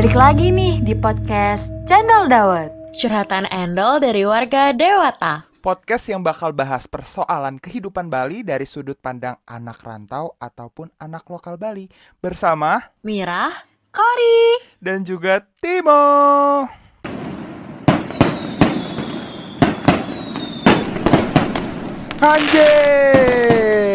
Balik 0.00 0.16
lagi 0.16 0.48
nih 0.48 0.80
di 0.80 0.96
podcast 0.96 1.68
Channel 1.84 2.24
Dawet. 2.24 2.72
Curhatan 2.96 3.44
Endol 3.52 4.00
dari 4.00 4.24
warga 4.24 4.72
Dewata. 4.72 5.44
Podcast 5.60 6.08
yang 6.08 6.24
bakal 6.24 6.56
bahas 6.56 6.88
persoalan 6.88 7.60
kehidupan 7.60 8.08
Bali 8.08 8.40
dari 8.40 8.64
sudut 8.64 8.96
pandang 8.96 9.36
anak 9.44 9.84
rantau 9.84 10.40
ataupun 10.40 10.88
anak 10.96 11.28
lokal 11.28 11.60
Bali 11.60 11.84
bersama 12.16 12.80
Mirah, 13.04 13.52
Kori. 13.92 14.72
dan 14.80 15.04
juga 15.04 15.44
Timo. 15.60 16.00
Anjir, 22.24 23.89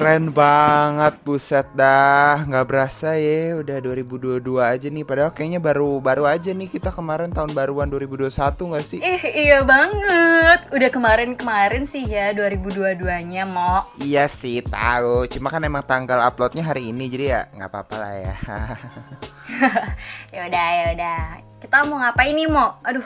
keren 0.00 0.32
banget 0.32 1.12
buset 1.28 1.68
dah. 1.76 2.40
Nggak 2.48 2.66
berasa 2.72 3.20
ya, 3.20 3.60
udah 3.60 3.84
2022 3.84 4.40
aja 4.56 4.88
nih. 4.88 5.04
Padahal 5.04 5.28
kayaknya 5.28 5.60
baru 5.60 6.00
baru 6.00 6.24
aja 6.24 6.56
nih 6.56 6.72
kita 6.72 6.88
kemarin 6.88 7.28
tahun 7.36 7.52
baruan 7.52 7.92
2021 7.92 8.32
nggak 8.32 8.86
sih? 8.88 9.04
Eh 9.04 9.20
iya 9.44 9.60
banget. 9.60 10.72
Udah 10.72 10.88
kemarin-kemarin 10.88 11.84
sih 11.84 12.08
ya 12.08 12.32
2022-nya 12.32 13.44
mau. 13.44 13.92
Iya 14.00 14.24
sih 14.24 14.64
tahu. 14.64 15.28
Cuma 15.28 15.52
kan 15.52 15.60
emang 15.68 15.84
tanggal 15.84 16.24
uploadnya 16.24 16.64
hari 16.64 16.88
ini 16.88 17.04
jadi 17.12 17.24
ya 17.28 17.40
nggak 17.60 17.68
apa-apa 17.68 17.94
lah 18.00 18.14
ya. 18.16 18.34
Yaudah 20.40 20.68
yaudah. 20.80 21.24
Kita 21.60 21.84
mau 21.84 22.00
ngapain 22.00 22.32
nih 22.32 22.48
mau? 22.48 22.80
Aduh. 22.88 23.04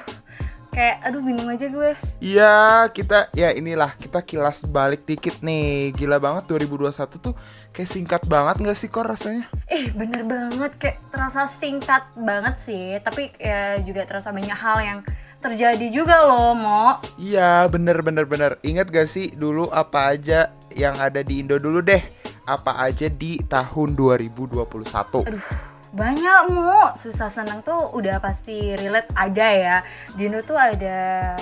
Kayak 0.74 1.06
aduh 1.06 1.22
bingung 1.22 1.46
aja 1.46 1.70
gue. 1.70 1.94
Iya 2.18 2.90
kita 2.90 3.30
ya 3.30 3.54
inilah 3.54 3.94
kita 3.94 4.26
kilas 4.26 4.66
balik 4.66 5.06
dikit 5.06 5.38
nih. 5.38 5.94
Gila 5.94 6.18
banget 6.18 6.50
2021 6.50 7.22
tuh 7.22 7.38
kayak 7.70 7.86
singkat 7.86 8.22
banget 8.26 8.58
nggak 8.58 8.74
sih 8.74 8.90
kok 8.90 9.06
rasanya? 9.06 9.46
Eh 9.70 9.94
bener 9.94 10.26
banget 10.26 10.74
kayak 10.82 10.98
terasa 11.14 11.46
singkat 11.46 12.02
banget 12.18 12.58
sih. 12.58 12.98
Tapi 12.98 13.30
ya 13.38 13.78
juga 13.86 14.02
terasa 14.02 14.34
banyak 14.34 14.58
hal 14.58 14.78
yang 14.82 14.98
terjadi 15.38 15.86
juga 15.94 16.26
loh 16.26 16.58
Mo. 16.58 16.98
Iya 17.22 17.70
bener 17.70 18.02
bener 18.02 18.26
bener. 18.26 18.58
Ingat 18.66 18.90
gak 18.90 19.06
sih 19.06 19.30
dulu 19.30 19.70
apa 19.70 20.10
aja 20.10 20.50
yang 20.74 20.98
ada 20.98 21.22
di 21.22 21.38
Indo 21.38 21.62
dulu 21.62 21.86
deh? 21.86 22.02
Apa 22.50 22.82
aja 22.82 23.06
di 23.06 23.38
tahun 23.46 23.94
2021? 23.94 25.22
Aduh 25.22 25.73
banyak 25.94 26.50
mu. 26.50 26.90
Susah 26.94 27.30
senang 27.30 27.62
tuh 27.62 27.94
udah 27.94 28.18
pasti 28.18 28.74
relate. 28.74 29.08
Ada 29.14 29.48
ya. 29.54 29.76
Di 30.12 30.26
Indo 30.26 30.42
tuh 30.42 30.58
ada 30.58 31.32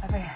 apa 0.00 0.16
ya 0.16 0.32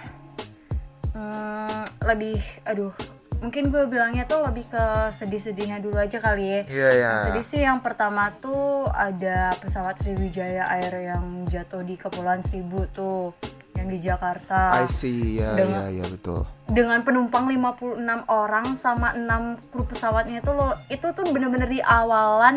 hmm, 1.16 2.04
lebih 2.04 2.36
aduh 2.62 2.92
mungkin 3.40 3.68
gue 3.68 3.84
bilangnya 3.84 4.24
tuh 4.24 4.40
lebih 4.40 4.64
ke 4.68 4.84
sedih-sedihnya 5.12 5.80
dulu 5.80 5.96
aja 5.96 6.16
kali 6.16 6.44
ya. 6.44 6.60
Iya 6.64 6.88
ya. 6.90 7.10
Yang 7.10 7.20
sedih 7.28 7.44
sih 7.44 7.60
yang 7.60 7.80
pertama 7.80 8.32
tuh 8.38 8.88
ada 8.88 9.52
pesawat 9.56 10.00
Sriwijaya 10.00 10.64
Air 10.70 11.12
yang 11.12 11.44
jatuh 11.44 11.80
di 11.80 11.96
Kepulauan 11.96 12.40
Seribu 12.40 12.88
tuh 12.88 13.36
yang 13.74 13.88
di 13.88 14.00
Jakarta. 14.00 14.80
I 14.80 14.88
see. 14.88 15.40
Ya 15.40 15.52
Dengan- 15.56 15.92
ya 15.92 16.00
ya 16.00 16.06
betul. 16.08 16.44
dengan 16.64 17.04
penumpang 17.04 17.44
56 17.44 18.24
orang 18.24 18.64
sama 18.74 19.12
6 19.12 19.60
kru 19.68 19.84
pesawatnya 19.84 20.40
itu 20.40 20.48
loh 20.48 20.72
itu 20.88 21.04
tuh 21.12 21.28
bener-bener 21.28 21.68
di 21.68 21.84
awalan 21.84 22.56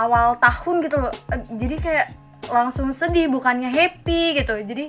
awal 0.00 0.36
tahun 0.36 0.74
gitu 0.80 0.96
loh 0.96 1.12
jadi 1.52 1.76
kayak 1.76 2.06
langsung 2.48 2.88
sedih 2.90 3.28
bukannya 3.28 3.68
happy 3.68 4.40
gitu 4.40 4.56
jadi 4.64 4.88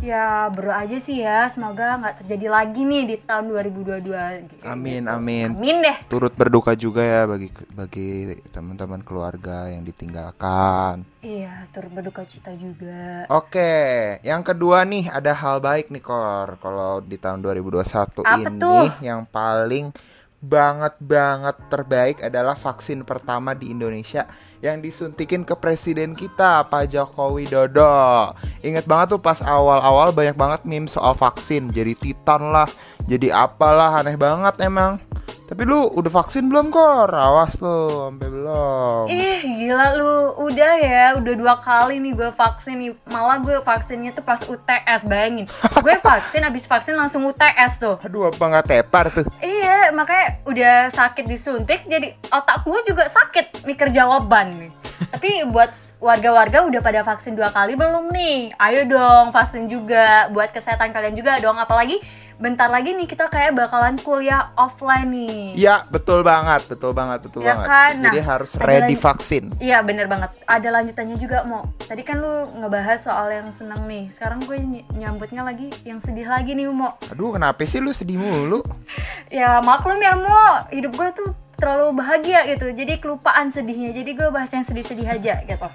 ya 0.00 0.48
berdoa 0.48 0.80
aja 0.80 0.96
sih 0.96 1.20
ya 1.20 1.44
semoga 1.46 2.00
nggak 2.00 2.24
terjadi 2.24 2.48
lagi 2.48 2.88
nih 2.88 3.04
di 3.04 3.16
tahun 3.20 3.52
2022 3.52 4.00
gitu. 4.00 4.64
Amin 4.64 5.04
amin. 5.04 5.52
amin 5.52 5.76
deh 5.84 5.96
Turut 6.08 6.32
berduka 6.32 6.72
juga 6.72 7.04
ya 7.04 7.28
bagi 7.28 7.52
bagi 7.70 8.08
teman-teman 8.48 9.04
keluarga 9.04 9.68
yang 9.68 9.84
ditinggalkan. 9.84 11.04
iya 11.20 11.68
turut 11.68 11.92
berduka 11.92 12.24
cita 12.24 12.48
juga 12.56 13.28
Oke, 13.28 14.16
yang 14.24 14.40
kedua 14.40 14.88
nih 14.88 15.12
ada 15.12 15.36
hal 15.36 15.60
baik 15.60 15.92
nih 15.92 16.00
Kor. 16.00 16.56
Kalau 16.56 17.04
di 17.04 17.20
tahun 17.20 17.44
2021 17.44 18.24
Apa 18.24 18.40
ini 18.40 18.56
tuh? 18.56 18.88
yang 19.04 19.28
paling 19.28 19.92
banget 20.40 20.96
banget 21.04 21.56
terbaik 21.68 22.24
adalah 22.24 22.56
vaksin 22.56 23.04
pertama 23.04 23.52
di 23.52 23.76
Indonesia 23.76 24.24
yang 24.64 24.80
disuntikin 24.80 25.44
ke 25.44 25.52
presiden 25.56 26.16
kita 26.16 26.64
Pak 26.68 26.88
Joko 26.88 27.36
Widodo. 27.36 28.32
Ingat 28.64 28.88
banget 28.88 29.16
tuh 29.16 29.20
pas 29.20 29.40
awal-awal 29.44 30.16
banyak 30.16 30.36
banget 30.36 30.60
meme 30.64 30.88
soal 30.88 31.12
vaksin, 31.12 31.68
jadi 31.68 31.92
titan 31.92 32.56
lah, 32.56 32.68
jadi 33.10 33.34
apalah 33.34 33.98
aneh 33.98 34.14
banget 34.14 34.54
emang. 34.62 35.02
Tapi 35.50 35.66
lu 35.66 35.82
udah 35.98 36.14
vaksin 36.14 36.46
belum 36.46 36.70
Kor? 36.70 37.10
Awas 37.10 37.58
lu, 37.58 38.06
sampai 38.06 38.30
belum. 38.30 39.10
Ih 39.10 39.42
gila 39.42 39.98
lu, 39.98 40.38
udah 40.46 40.72
ya, 40.78 41.06
udah 41.18 41.34
dua 41.34 41.58
kali 41.58 41.98
nih 41.98 42.14
gue 42.14 42.30
vaksin 42.30 42.78
nih 42.78 42.94
Malah 43.10 43.42
gue 43.42 43.58
vaksinnya 43.58 44.14
tuh 44.14 44.22
pas 44.22 44.38
UTS, 44.46 45.10
bayangin 45.10 45.50
Gue 45.82 45.98
vaksin, 46.06 46.46
abis 46.46 46.70
vaksin 46.70 46.94
langsung 46.94 47.26
UTS 47.26 47.82
tuh 47.82 47.98
Aduh, 48.06 48.30
apa 48.30 48.38
nggak 48.46 48.66
tepar 48.70 49.10
tuh? 49.10 49.26
Iya, 49.42 49.90
makanya 49.90 50.38
udah 50.46 50.74
sakit 50.94 51.26
disuntik, 51.26 51.82
jadi 51.90 52.14
otak 52.30 52.62
gue 52.62 52.94
juga 52.94 53.10
sakit 53.10 53.66
mikir 53.66 53.90
jawaban 53.90 54.54
nih. 54.54 54.72
Tapi 55.18 55.50
buat 55.50 55.89
warga-warga 56.00 56.64
udah 56.64 56.80
pada 56.80 57.04
vaksin 57.04 57.36
dua 57.36 57.48
kali 57.48 57.76
belum 57.76 58.08
nih? 58.08 58.56
Ayo 58.56 58.88
dong 58.88 59.30
vaksin 59.30 59.68
juga 59.68 60.26
buat 60.28 60.48
kesehatan 60.48 60.90
kalian 60.90 61.14
juga 61.14 61.36
dong. 61.38 61.54
Apalagi 61.54 62.00
bentar 62.40 62.72
lagi 62.72 62.96
nih 62.96 63.04
kita 63.04 63.28
kayak 63.28 63.52
bakalan 63.52 64.00
kuliah 64.00 64.48
offline 64.56 65.12
nih. 65.12 65.60
Iya, 65.60 65.84
betul 65.86 66.24
banget, 66.24 66.64
betul 66.66 66.96
banget, 66.96 67.20
betul 67.22 67.44
Ya 67.44 67.52
banget. 67.52 67.68
kan? 67.68 67.92
Jadi 68.00 68.16
Nah, 68.16 68.26
harus 68.26 68.50
ada 68.56 68.64
ready 68.64 68.96
vaksin. 68.96 69.44
Iya 69.60 69.84
bener 69.84 70.08
banget. 70.08 70.32
Ada 70.48 70.68
lanjutannya 70.72 71.20
juga 71.20 71.44
mau. 71.44 71.68
Tadi 71.78 72.00
kan 72.00 72.16
lu 72.16 72.32
ngebahas 72.56 73.04
soal 73.04 73.28
yang 73.28 73.52
seneng 73.52 73.84
nih. 73.84 74.08
Sekarang 74.08 74.40
gue 74.40 74.56
ny- 74.56 74.88
nyambutnya 74.90 75.44
lagi 75.44 75.68
yang 75.84 76.00
sedih 76.00 76.24
lagi 76.24 76.56
nih 76.56 76.64
mau. 76.66 76.96
Aduh, 77.12 77.36
kenapa 77.36 77.60
sih 77.62 77.76
lu 77.76 77.92
sedih 77.92 78.16
mulu? 78.16 78.64
ya 79.28 79.60
maklum 79.60 80.00
ya 80.00 80.16
mau 80.16 80.64
hidup 80.72 80.96
gue 80.96 81.08
tuh 81.12 81.28
terlalu 81.60 82.00
bahagia 82.00 82.48
gitu. 82.48 82.72
Jadi 82.72 82.96
kelupaan 82.96 83.52
sedihnya. 83.52 83.92
Jadi 83.92 84.10
gue 84.16 84.28
bahas 84.32 84.50
yang 84.50 84.64
sedih-sedih 84.64 85.06
aja 85.06 85.44
gitu. 85.44 85.68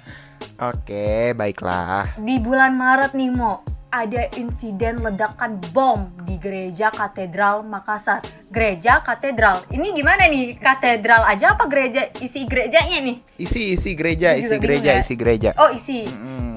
Oke, 0.58 1.32
baiklah. 1.38 2.18
di 2.18 2.36
bulan 2.42 2.74
Maret 2.74 3.14
nih 3.14 3.30
mo 3.30 3.62
ada 3.96 4.28
insiden 4.36 5.00
ledakan 5.00 5.56
bom 5.72 6.12
di 6.28 6.36
gereja 6.36 6.92
katedral 6.92 7.64
Makassar. 7.64 8.20
Gereja 8.52 9.00
katedral. 9.00 9.64
Ini 9.72 9.96
gimana 9.96 10.28
nih? 10.28 10.60
Katedral 10.60 11.24
aja 11.24 11.56
apa 11.56 11.64
gereja? 11.64 12.12
Isi 12.20 12.44
gerejanya 12.44 13.00
nih? 13.00 13.16
Isi 13.40 13.72
isi 13.72 13.96
gereja, 13.96 14.36
isi 14.36 14.56
gereja, 14.60 14.90
ya. 14.96 15.00
isi 15.00 15.14
gereja. 15.16 15.50
oh 15.56 15.72
isi. 15.72 16.04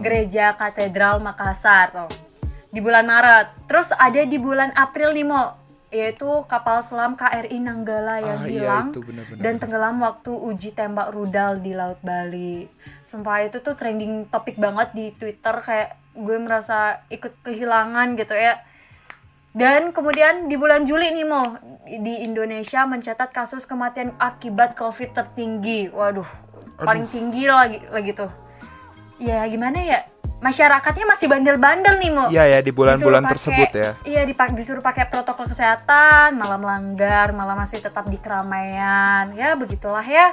Gereja 0.04 0.56
katedral 0.60 1.24
Makassar. 1.24 1.96
Tuh. 1.96 2.12
Di 2.70 2.80
bulan 2.84 3.08
Maret. 3.08 3.68
Terus 3.72 3.96
ada 3.96 4.22
di 4.24 4.36
bulan 4.36 4.76
April 4.76 5.16
nih 5.16 5.26
mo 5.28 5.59
yaitu 5.90 6.26
kapal 6.46 6.80
selam 6.80 7.14
KRI 7.14 7.58
Nanggala 7.58 8.22
yang 8.22 8.40
Ah, 8.40 8.46
iya, 8.46 8.54
hilang 8.62 8.88
itu 8.90 9.02
benar-benar. 9.02 9.42
dan 9.42 9.54
tenggelam 9.58 9.96
waktu 10.00 10.32
uji 10.32 10.70
tembak 10.72 11.10
rudal 11.10 11.58
di 11.58 11.74
Laut 11.74 11.98
Bali. 12.00 12.70
Sumpah 13.04 13.42
itu 13.42 13.58
tuh 13.60 13.74
trending 13.74 14.30
topik 14.30 14.54
banget 14.56 14.94
di 14.94 15.06
Twitter 15.12 15.56
kayak 15.60 15.90
gue 16.14 16.38
merasa 16.38 17.02
ikut 17.08 17.34
kehilangan 17.42 18.14
gitu 18.16 18.34
ya. 18.34 18.62
Dan 19.50 19.90
kemudian 19.90 20.46
di 20.46 20.54
bulan 20.56 20.86
Juli 20.86 21.10
nih 21.10 21.26
Mo, 21.26 21.58
di 21.84 22.22
Indonesia 22.22 22.86
mencatat 22.86 23.34
kasus 23.34 23.66
kematian 23.66 24.14
akibat 24.16 24.78
Covid 24.78 25.18
tertinggi. 25.18 25.90
Waduh, 25.90 26.28
paling 26.78 27.10
tinggi 27.10 27.50
lagi 27.50 27.82
lagi 27.90 28.14
tuh. 28.14 28.30
Ya 29.18 29.42
gimana 29.46 29.82
ya? 29.82 30.00
Masyarakatnya 30.40 31.04
masih 31.04 31.28
bandel-bandel 31.28 32.00
nih 32.00 32.12
Mo. 32.16 32.32
Iya 32.32 32.48
ya, 32.48 32.60
di 32.64 32.72
bulan-bulan 32.72 33.28
tersebut 33.28 33.70
ya. 33.76 33.92
Iya 34.08 34.22
dipak 34.24 34.56
disuruh 34.56 34.80
pakai 34.80 35.12
protokol 35.12 35.52
kesehatan, 35.52 36.40
malah 36.40 36.56
melanggar, 36.56 37.36
malah 37.36 37.60
masih 37.60 37.84
tetap 37.84 38.08
di 38.08 38.16
keramaian. 38.16 39.36
Ya 39.36 39.60
begitulah 39.60 40.04
ya. 40.04 40.32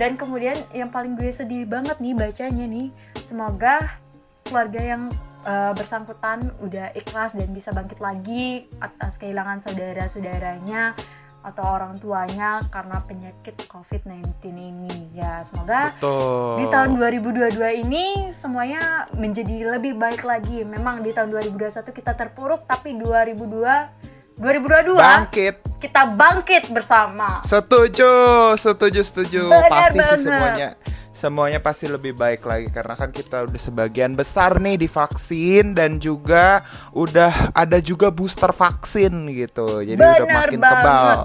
Dan 0.00 0.16
kemudian 0.16 0.56
yang 0.72 0.88
paling 0.88 1.12
gue 1.12 1.28
sedih 1.28 1.68
banget 1.68 2.00
nih 2.00 2.16
bacanya 2.16 2.64
nih, 2.64 2.88
semoga 3.20 4.00
keluarga 4.48 4.80
yang 4.80 5.12
eh, 5.44 5.72
bersangkutan 5.76 6.48
udah 6.64 6.96
ikhlas 6.96 7.36
dan 7.36 7.52
bisa 7.52 7.68
bangkit 7.68 8.00
lagi 8.00 8.64
atas 8.80 9.20
kehilangan 9.20 9.60
saudara-saudaranya 9.60 10.96
atau 11.38 11.64
orang 11.64 11.96
tuanya 11.96 12.60
karena 12.68 12.98
penyakit 13.06 13.54
COVID-19 13.70 14.26
ini. 14.52 15.14
Ya, 15.14 15.40
semoga 15.46 15.94
Betul. 15.96 16.60
di 16.60 16.64
tahun 16.68 16.90
2022 16.98 17.82
ini 17.86 18.04
semuanya 18.34 19.06
menjadi 19.14 19.78
lebih 19.78 19.96
baik 19.96 20.26
lagi. 20.26 20.66
Memang 20.66 21.00
di 21.00 21.14
tahun 21.14 21.30
2021 21.32 21.94
kita 21.94 22.12
terpuruk, 22.14 22.66
tapi 22.66 22.98
2002 22.98 24.36
2022 24.38 24.94
Bangkit. 25.02 25.54
kita 25.82 26.14
bangkit 26.14 26.70
bersama. 26.70 27.42
Setuju, 27.42 28.06
setuju, 28.54 29.00
setuju. 29.02 29.42
Benar 29.50 29.70
pasti 29.70 29.98
sih 29.98 29.98
banget. 29.98 30.18
semuanya. 30.22 30.70
Semuanya 31.18 31.58
pasti 31.58 31.90
lebih 31.90 32.14
baik 32.14 32.46
lagi 32.46 32.70
karena 32.70 32.94
kan 32.94 33.10
kita 33.10 33.42
udah 33.42 33.58
sebagian 33.58 34.14
besar 34.14 34.62
nih 34.62 34.78
divaksin 34.78 35.74
dan 35.74 35.98
juga 35.98 36.62
udah 36.94 37.50
ada 37.50 37.82
juga 37.82 38.06
booster 38.06 38.54
vaksin 38.54 39.26
gitu. 39.34 39.82
Jadi 39.82 39.98
udah 39.98 40.14
Benar 40.14 40.46
makin 40.46 40.60
banget. 40.62 40.78
kebal. 40.78 41.18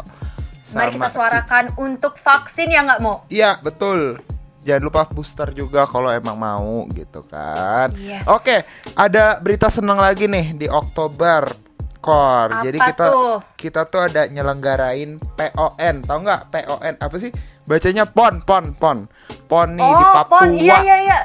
Mari 0.74 0.90
kita 0.90 0.98
Sama 0.98 1.06
si- 1.06 1.14
suarakan 1.14 1.66
untuk 1.78 2.14
vaksin 2.18 2.74
ya 2.74 2.82
nggak 2.82 3.00
mau? 3.00 3.22
Iya, 3.30 3.62
betul. 3.62 4.18
jangan 4.64 4.88
lupa 4.88 5.04
booster 5.06 5.52
juga 5.52 5.84
kalau 5.84 6.08
emang 6.08 6.40
mau 6.40 6.88
gitu 6.90 7.20
kan. 7.28 7.92
Yes. 7.94 8.24
Oke, 8.26 8.64
ada 8.96 9.36
berita 9.38 9.68
senang 9.68 10.00
lagi 10.00 10.26
nih 10.26 10.56
di 10.56 10.66
Oktober. 10.66 11.52
Kor. 12.00 12.52
Apa 12.52 12.64
Jadi 12.64 12.80
kita 12.82 13.06
tuh? 13.08 13.36
kita 13.56 13.82
tuh 13.86 14.02
ada 14.02 14.28
nyelenggarain 14.28 15.20
PON. 15.20 15.96
Tahu 16.02 16.20
nggak 16.20 16.42
PON 16.50 16.94
apa 16.98 17.16
sih? 17.16 17.32
Bacanya 17.64 18.04
PON, 18.04 18.44
PON, 18.44 18.76
PON. 18.76 18.98
PON 19.48 19.68
nih 19.80 19.88
di 19.88 20.04
oh, 20.04 20.12
Papua. 20.12 20.44
pon, 20.44 20.48
iya 20.60 20.78
iya 20.84 20.98
iya. 21.08 21.20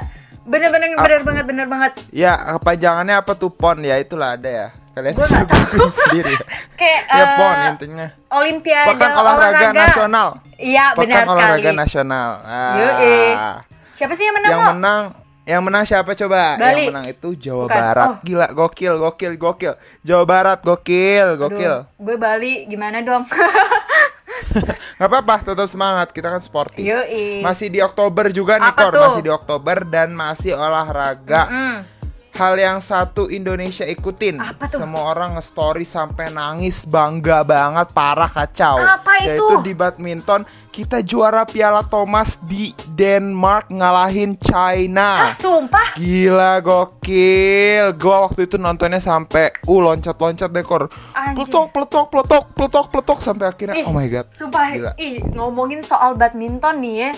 Bener 0.47 0.71
bener 0.71 0.95
Ap- 0.95 1.03
bener 1.03 1.21
banget 1.27 1.45
bener 1.45 1.67
banget. 1.67 1.91
Ya, 2.15 2.33
kepanjangannya 2.57 3.15
apa 3.19 3.35
tuh 3.35 3.51
PON 3.51 3.83
ya? 3.83 3.99
Itulah 3.99 4.39
ada 4.39 4.47
ya. 4.49 4.67
Kalian 4.95 5.13
Gua 5.13 5.27
bisa 5.27 5.43
googling 5.43 5.93
sendiri 5.93 6.31
ya. 6.33 6.45
Kayak 6.79 7.01
ya 7.11 7.19
eh, 7.23 7.27
PON 7.35 7.55
intinya. 7.75 8.07
Olimpiade 8.39 8.87
Pekan 8.95 9.11
olahraga, 9.19 9.67
nasional. 9.75 10.27
Iya 10.55 10.85
Pekan 10.95 11.01
benar 11.03 11.23
sekali. 11.23 11.35
olahraga 11.35 11.71
nasional. 11.75 12.29
Ah. 12.47 13.55
Siapa 13.99 14.13
sih 14.15 14.23
yang 14.23 14.35
menang? 14.39 14.51
Yang 14.51 14.59
Mo? 14.63 14.69
menang 14.79 15.03
yang 15.49 15.65
menang 15.65 15.81
siapa 15.81 16.13
coba? 16.13 16.61
Bali. 16.61 16.85
Yang 16.85 16.91
menang 16.93 17.07
itu 17.09 17.27
Jawa 17.33 17.65
Bukan. 17.65 17.73
Barat. 17.81 18.05
Oh. 18.05 18.15
Gila, 18.21 18.47
gokil, 18.53 18.93
gokil, 19.01 19.33
gokil. 19.33 19.73
Jawa 20.05 20.23
Barat 20.29 20.61
gokil, 20.61 21.27
gokil. 21.41 21.73
Aduh, 21.89 22.05
gue 22.05 22.15
Bali 22.21 22.69
gimana 22.69 23.01
dong? 23.01 23.25
Gak 24.99 25.07
apa-apa, 25.09 25.35
tetap 25.43 25.67
semangat. 25.67 26.11
Kita 26.11 26.31
kan 26.31 26.41
sportif. 26.41 26.83
Yoi. 26.83 27.43
Masih 27.43 27.67
di 27.71 27.79
Oktober 27.79 28.31
juga 28.31 28.57
nih, 28.59 28.71
Apa 28.71 28.89
Kor. 28.89 28.93
tuh? 28.95 29.03
Masih 29.07 29.21
di 29.23 29.31
Oktober 29.31 29.77
dan 29.87 30.15
masih 30.15 30.55
olahraga. 30.55 31.41
Mm. 31.49 31.98
Hal 32.39 32.55
yang 32.55 32.79
satu 32.79 33.27
Indonesia 33.27 33.83
ikutin. 33.83 34.39
Apa 34.39 34.71
tuh? 34.71 34.79
Semua 34.79 35.11
orang 35.11 35.35
nge-story 35.35 35.83
sampai 35.83 36.31
nangis 36.31 36.87
bangga 36.87 37.43
banget, 37.43 37.91
parah 37.91 38.31
kacau. 38.31 38.79
Apa 38.79 39.19
itu? 39.19 39.35
Yaitu 39.35 39.55
di 39.59 39.73
badminton 39.75 40.47
kita 40.71 41.03
juara 41.03 41.43
Piala 41.43 41.83
Thomas 41.83 42.39
di 42.39 42.71
Denmark 42.89 43.67
ngalahin 43.67 44.39
Ah, 44.39 44.71
China. 44.71 45.09
sumpah. 45.35 45.99
Gila 45.99 46.63
gokil. 46.63 47.91
Gua 47.99 48.31
waktu 48.31 48.47
itu 48.47 48.55
nontonnya 48.55 49.03
sampai 49.03 49.51
uh 49.59 49.79
loncat-loncat 49.83 50.47
dekor. 50.47 50.87
Anjir. 51.11 51.35
Peletok, 51.35 51.65
peletok, 51.75 52.05
peletok, 52.07 52.43
peletok, 52.55 52.85
peletok 52.87 53.19
sampai 53.19 53.45
akhirnya 53.51 53.75
Ih, 53.75 53.83
oh 53.83 53.91
my 53.91 54.07
god. 54.07 54.31
Sumpah, 54.31 54.63
Gila. 54.71 54.91
ih 54.95 55.19
ngomongin 55.35 55.83
soal 55.83 56.15
badminton 56.15 56.79
nih 56.79 56.95
ya, 56.95 57.11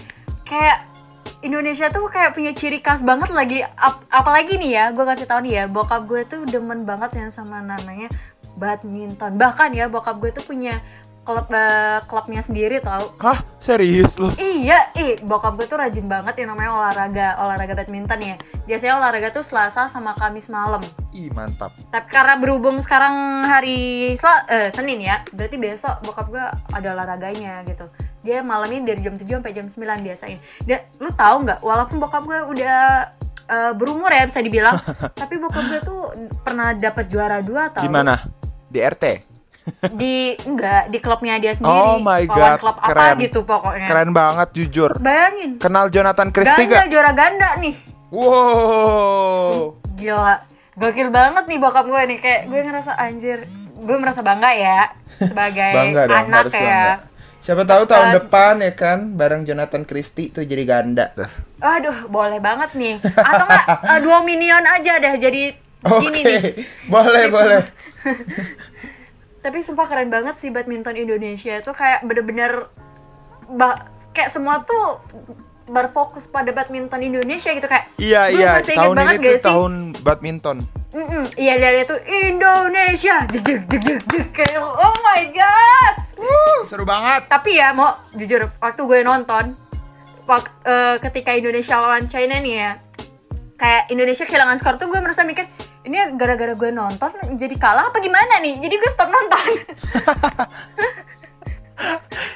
kayak 0.44 0.78
Indonesia 1.42 1.90
tuh 1.90 2.06
kayak 2.06 2.38
punya 2.38 2.54
ciri 2.54 2.80
khas 2.80 3.02
banget 3.02 3.34
lagi, 3.34 3.66
ap- 3.66 4.06
apalagi 4.08 4.62
nih 4.62 4.72
ya, 4.72 4.86
gue 4.94 5.02
kasih 5.02 5.26
tau 5.26 5.42
nih 5.42 5.54
ya, 5.58 5.64
bokap 5.66 6.06
gue 6.06 6.22
tuh 6.24 6.46
demen 6.46 6.86
banget 6.86 7.18
yang 7.18 7.32
sama 7.34 7.60
namanya 7.60 8.14
badminton. 8.54 9.42
Bahkan 9.42 9.74
ya, 9.74 9.90
bokap 9.90 10.22
gue 10.22 10.30
tuh 10.30 10.46
punya 10.46 10.78
klub 11.22 11.50
eh, 11.50 12.02
klubnya 12.06 12.42
sendiri 12.42 12.82
tau. 12.82 13.14
Hah, 13.22 13.42
serius 13.58 14.18
lu? 14.18 14.34
Iya, 14.38 14.90
ih 14.94 15.22
bokap 15.22 15.54
gue 15.54 15.66
tuh 15.66 15.78
rajin 15.78 16.06
banget 16.06 16.34
yang 16.42 16.54
namanya 16.54 16.78
olahraga, 16.78 17.28
olahraga 17.38 17.74
badminton 17.74 18.22
ya. 18.22 18.36
Biasanya 18.66 18.98
olahraga 18.98 19.30
tuh 19.30 19.46
Selasa 19.46 19.86
sama 19.86 20.18
Kamis 20.18 20.50
malam. 20.50 20.82
Ih, 21.14 21.30
mantap. 21.30 21.74
Tapi 21.90 22.10
karena 22.10 22.38
berhubung 22.38 22.82
sekarang 22.82 23.46
hari 23.46 24.14
Sel- 24.18 24.46
eh, 24.46 24.70
Senin 24.74 24.98
ya, 25.02 25.22
berarti 25.30 25.58
besok 25.58 26.06
bokap 26.06 26.30
gue 26.30 26.46
ada 26.74 26.88
olahraganya 26.94 27.66
gitu. 27.66 27.86
Dia 28.22 28.40
malamnya 28.40 28.86
dari 28.86 29.02
jam 29.02 29.16
7 29.16 29.26
sampai 29.26 29.52
jam 29.52 29.66
9 29.66 29.78
biasanya. 30.02 30.38
Dia, 30.62 30.78
lu 30.98 31.10
tahu 31.10 31.36
nggak? 31.42 31.60
Walaupun 31.60 31.98
bokap 31.98 32.24
gue 32.24 32.40
udah 32.54 32.80
eh, 33.48 33.72
berumur 33.74 34.08
ya 34.08 34.26
bisa 34.26 34.40
dibilang, 34.40 34.78
tapi 35.20 35.36
bokap 35.36 35.64
gue 35.68 35.80
tuh 35.82 36.02
pernah 36.40 36.72
dapat 36.72 37.06
juara 37.08 37.42
dua 37.42 37.70
tau. 37.70 37.82
Di 37.82 37.90
mana? 37.90 38.22
Di 38.68 38.80
RT. 38.80 39.06
Di 39.94 40.34
enggak 40.42 40.90
di 40.90 40.98
klubnya 40.98 41.38
dia 41.38 41.54
sendiri. 41.54 41.70
Oh 41.70 41.98
my 41.98 42.26
God, 42.26 42.58
klub 42.58 42.78
keren. 42.80 43.14
apa 43.14 43.22
gitu 43.22 43.40
pokoknya. 43.42 43.86
Keren 43.86 44.10
banget 44.10 44.50
jujur. 44.54 44.92
Bayangin. 44.98 45.58
Kenal 45.58 45.90
Jonathan 45.90 46.30
Christie 46.30 46.66
Ganda 46.66 46.86
gak? 46.86 46.90
juara 46.90 47.12
ganda 47.14 47.50
nih. 47.58 47.76
Wow. 48.12 49.78
Gila. 49.96 50.36
Gokil 50.72 51.10
banget 51.10 51.44
nih 51.46 51.60
bokap 51.60 51.86
gue 51.86 52.02
nih 52.08 52.18
kayak 52.18 52.42
gue 52.48 52.60
ngerasa 52.60 52.92
anjir. 52.96 53.40
Gue 53.82 53.98
merasa 53.98 54.22
bangga 54.22 54.50
ya 54.50 54.80
sebagai 55.30 55.74
Bangga 55.74 56.02
dong, 56.06 56.18
anak 56.26 56.46
ya. 56.48 56.50
bangga. 56.54 56.82
Siapa 57.42 57.64
tahu 57.64 57.84
tahun 57.84 58.08
Pas- 58.08 58.16
depan 58.20 58.54
ya 58.60 58.72
kan 58.72 59.00
bareng 59.14 59.44
Jonathan 59.44 59.82
Christie 59.82 60.30
tuh 60.30 60.42
jadi 60.42 60.62
ganda 60.62 61.10
tuh. 61.12 61.26
Aduh, 61.60 62.06
boleh 62.08 62.38
banget 62.38 62.74
nih. 62.74 62.96
Atau 63.02 63.44
enggak 63.44 63.66
eh, 63.84 64.00
dua 64.00 64.18
minion 64.22 64.62
aja 64.64 64.94
dah 64.96 65.14
jadi 65.16 65.58
Oke. 65.84 66.02
gini 66.04 66.22
nih. 66.22 66.42
Boleh, 66.86 67.24
Tipe- 67.24 67.34
boleh. 67.34 67.62
Tapi 69.42 69.58
sumpah 69.60 69.86
keren 69.86 70.08
banget 70.08 70.38
sih 70.38 70.50
badminton 70.50 70.94
Indonesia 70.96 71.54
itu 71.56 71.72
kayak 71.72 72.06
bener-bener 72.06 72.70
kayak 74.12 74.30
semua 74.30 74.62
tuh 74.62 75.02
berfokus 75.66 76.26
pada 76.26 76.52
badminton 76.52 77.02
Indonesia 77.02 77.50
gitu 77.50 77.66
kayak 77.66 77.90
Iya, 77.96 78.30
iya. 78.30 78.52
Tahun 78.60 78.94
banget 78.94 79.18
ini 79.18 79.26
tuh 79.26 79.34
sih? 79.36 79.46
tahun 79.48 79.74
badminton. 79.98 80.58
Mm-mm. 80.92 81.24
Iya 81.34 81.54
lihat 81.56 81.88
tuh 81.88 82.00
Indonesia 82.04 83.24
kayak 84.30 84.60
oh 84.60 84.96
my 85.02 85.24
god 85.32 85.61
seru 86.72 86.88
banget. 86.88 87.28
tapi 87.28 87.60
ya 87.60 87.76
mau 87.76 88.00
jujur 88.16 88.48
waktu 88.58 88.82
gue 88.82 89.00
nonton 89.04 89.60
waktu 90.24 91.04
ketika 91.04 91.36
Indonesia 91.36 91.76
lawan 91.76 92.08
China 92.08 92.40
nih 92.40 92.56
ya 92.56 92.72
kayak 93.60 93.92
Indonesia 93.92 94.24
kehilangan 94.24 94.56
skor 94.58 94.80
tuh 94.80 94.88
gue 94.88 95.04
merasa 95.04 95.28
mikir 95.28 95.52
ini 95.84 96.16
gara-gara 96.16 96.56
gue 96.56 96.72
nonton 96.72 97.12
jadi 97.36 97.56
kalah 97.60 97.92
apa 97.92 98.00
gimana 98.00 98.40
nih 98.40 98.58
jadi 98.58 98.76
gue 98.80 98.90
stop 98.90 99.12
nonton 99.12 99.52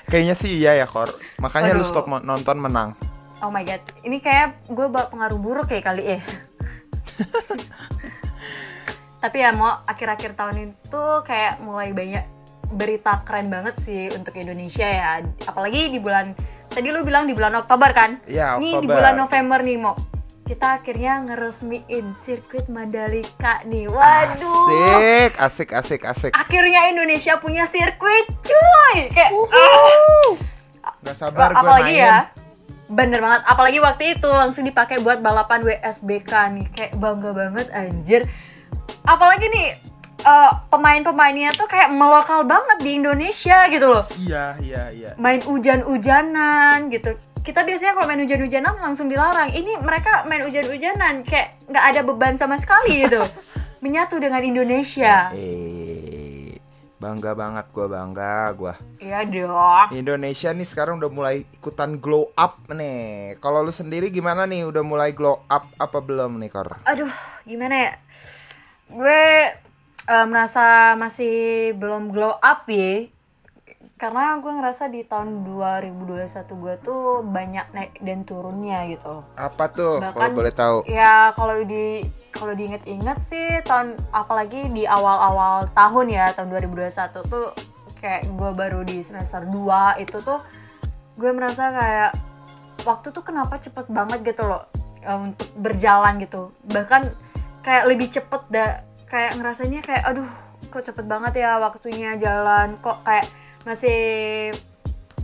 Kayaknya 0.09 0.33
sih 0.33 0.57
iya 0.57 0.73
ya, 0.73 0.89
Kor. 0.89 1.05
Makanya 1.37 1.77
lu 1.77 1.85
Aduh. 1.85 1.89
stop 1.89 2.09
mo- 2.09 2.23
nonton 2.23 2.57
menang. 2.57 2.97
oh 3.43 3.53
my 3.53 3.61
god 3.61 3.77
ini 4.01 4.17
kayak 4.17 4.65
gue 4.65 4.87
bawa 4.89 5.05
pengaruh 5.05 5.37
buruk 5.37 5.69
ya 5.69 5.81
kali 5.85 6.17
ya 6.17 6.19
tapi 9.21 9.37
ya 9.37 9.53
mau 9.53 9.85
akhir-akhir 9.85 10.33
tahun 10.33 10.73
itu 10.73 11.03
kayak 11.21 11.61
mulai 11.61 11.93
banyak 11.93 12.25
berita 12.73 13.21
keren 13.27 13.51
banget 13.51 13.75
sih 13.81 14.09
untuk 14.13 14.33
Indonesia 14.37 14.85
ya. 14.87 15.21
Apalagi 15.45 15.93
di 15.93 15.99
bulan 16.01 16.33
tadi 16.69 16.89
lu 16.89 17.05
bilang 17.05 17.29
di 17.29 17.33
bulan 17.37 17.53
Oktober 17.59 17.89
kan? 17.93 18.17
Iya, 18.25 18.57
nih 18.57 18.81
di 18.81 18.87
bulan 18.87 19.15
November 19.15 19.61
nih 19.61 19.77
mau 19.77 19.95
kita 20.45 20.77
akhirnya 20.77 21.25
ngeresmiin 21.25 22.13
sirkuit 22.13 22.69
Mandalika 22.69 23.65
nih. 23.65 23.89
Waduh. 23.89 24.69
Asik, 25.01 25.33
asik, 25.41 25.69
asik, 25.73 26.01
asik. 26.05 26.31
akhirnya 26.37 26.85
Indonesia 26.93 27.41
punya 27.41 27.65
sirkuit 27.65 28.29
cuy. 28.45 29.09
Kayak 29.09 29.33
Gak 31.01 31.17
sabar 31.17 31.49
gue 31.49 31.61
apalagi 31.61 31.95
main. 31.97 32.05
ya 32.05 32.17
bener 32.85 33.17
banget. 33.17 33.41
Apalagi 33.49 33.79
waktu 33.81 34.03
itu 34.17 34.29
langsung 34.29 34.63
dipakai 34.69 35.01
buat 35.01 35.17
balapan 35.17 35.65
WSBK 35.65 36.31
nih. 36.53 36.65
Kayak 36.69 36.93
bangga 37.01 37.31
banget 37.33 37.67
anjir. 37.73 38.21
Apalagi 39.01 39.49
nih 39.49 39.67
eh, 40.25 40.51
pemain-pemainnya 40.67 41.53
tuh 41.53 41.65
kayak 41.65 41.89
melokal 41.89 42.41
banget 42.43 42.77
di 42.79 42.91
Indonesia 42.95 43.65
gitu 43.67 43.85
loh 43.87 44.03
Iya, 44.17 44.57
iya, 44.59 44.83
iya. 44.89 45.09
main 45.15 45.39
hujan-hujanan 45.39 46.89
gitu 46.89 47.13
kita 47.39 47.61
biasanya 47.61 47.93
kalau 47.93 48.07
main 48.07 48.19
hujan-hujanan 48.19 48.73
langsung 48.75 49.05
dilarang 49.05 49.49
ini 49.49 49.77
mereka 49.77 50.25
main 50.25 50.41
hujan-hujanan 50.41 51.21
kayak 51.21 51.61
nggak 51.65 51.85
ada 51.87 52.01
beban 52.01 52.35
sama 52.35 52.57
sekali 52.57 53.05
gitu 53.05 53.21
menyatu 53.83 54.17
dengan 54.17 54.41
Indonesia 54.41 55.29
Eh, 55.31 56.57
bangga 56.95 57.31
banget 57.31 57.69
gue 57.69 57.85
bangga 57.85 58.49
gue. 58.51 58.73
iya 58.97 59.21
dong 59.23 59.93
Indonesia 59.93 60.49
nih 60.49 60.65
sekarang 60.65 60.97
udah 60.97 61.11
mulai 61.11 61.45
ikutan 61.45 62.01
glow 62.01 62.33
up 62.33 62.65
nih. 62.67 63.37
Kalau 63.37 63.61
lu 63.61 63.69
sendiri 63.69 64.09
gimana 64.09 64.49
nih? 64.49 64.65
Udah 64.65 64.81
mulai 64.81 65.13
glow 65.13 65.45
up 65.45 65.69
apa 65.77 66.01
belum 66.01 66.41
nih, 66.41 66.49
Kor? 66.49 66.81
aduh 66.81 67.11
gimana 67.43 67.75
ya 67.77 67.91
gue 68.87 69.21
eh, 70.05 70.25
merasa 70.25 70.63
masih 70.95 71.35
belum 71.73 72.09
glow 72.09 72.35
up 72.35 72.65
ya 72.67 73.09
karena 73.95 74.35
gue 74.37 74.51
ngerasa 74.51 74.91
di 74.91 75.01
tahun 75.01 75.47
2021 75.47 76.27
gue 76.51 76.75
tuh 76.83 77.23
banyak 77.23 77.63
naik 77.71 77.93
dan 78.03 78.27
turunnya 78.27 78.91
gitu 78.91 79.23
Apa 79.33 79.71
tuh? 79.71 80.03
Kalau 80.03 80.35
boleh 80.35 80.51
tahu. 80.51 80.77
ya 80.83 81.31
kalau 81.31 81.63
di 81.63 82.03
kalau 82.29 82.51
diinget-inget 82.51 83.15
sih 83.23 83.63
tahun 83.63 83.95
apalagi 84.11 84.67
di 84.67 84.83
awal-awal 84.83 85.71
tahun 85.71 86.11
ya 86.11 86.35
tahun 86.35 86.51
2021 86.67 86.91
tuh 87.31 87.55
kayak 87.95 88.27
gue 88.27 88.51
baru 88.51 88.83
di 88.83 88.99
semester 88.99 89.47
2 89.47 90.03
itu 90.03 90.19
tuh 90.19 90.43
gue 91.15 91.31
merasa 91.31 91.71
kayak 91.71 92.11
waktu 92.83 93.15
tuh 93.15 93.23
kenapa 93.23 93.55
cepet 93.55 93.87
banget 93.87 94.19
gitu 94.27 94.43
loh 94.43 94.67
eh, 94.99 95.15
untuk 95.15 95.47
berjalan 95.55 96.19
gitu 96.19 96.51
bahkan 96.67 97.15
kayak 97.63 97.87
lebih 97.87 98.11
cepet 98.11 98.41
dah 98.51 98.83
kayak 99.05 99.35
ngerasanya 99.35 99.81
kayak 99.81 100.03
aduh 100.03 100.29
kok 100.65 100.83
cepet 100.83 101.05
banget 101.05 101.33
ya 101.37 101.57
waktunya 101.57 102.15
jalan 102.15 102.75
kok 102.79 102.99
kayak 103.01 103.27
masih 103.63 103.99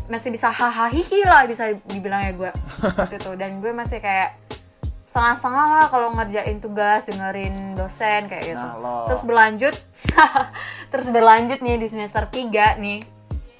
masih 0.07 0.29
bisa 0.29 0.47
hahaha 0.47 0.89
hihi 0.89 1.23
lah 1.23 1.45
bisa 1.45 1.65
dibilang 1.85 2.21
ya 2.21 2.31
gue 2.31 2.51
waktu 2.81 3.15
itu 3.21 3.31
dan 3.33 3.57
gue 3.57 3.71
masih 3.71 3.97
kayak 3.97 4.35
setengah-setengah 5.05 5.65
lah 5.69 5.85
kalau 5.87 6.07
ngerjain 6.13 6.57
tugas 6.57 7.03
dengerin 7.03 7.73
dosen 7.73 8.27
kayak 8.27 8.43
gitu 8.49 8.59
Nah, 8.61 8.75
lo. 8.75 8.95
terus 9.05 9.21
berlanjut 9.21 9.75
terus 10.91 11.07
berlanjut 11.09 11.59
nih 11.59 11.75
di 11.77 11.87
semester 11.87 12.23
3 12.25 12.47
nih 12.77 12.99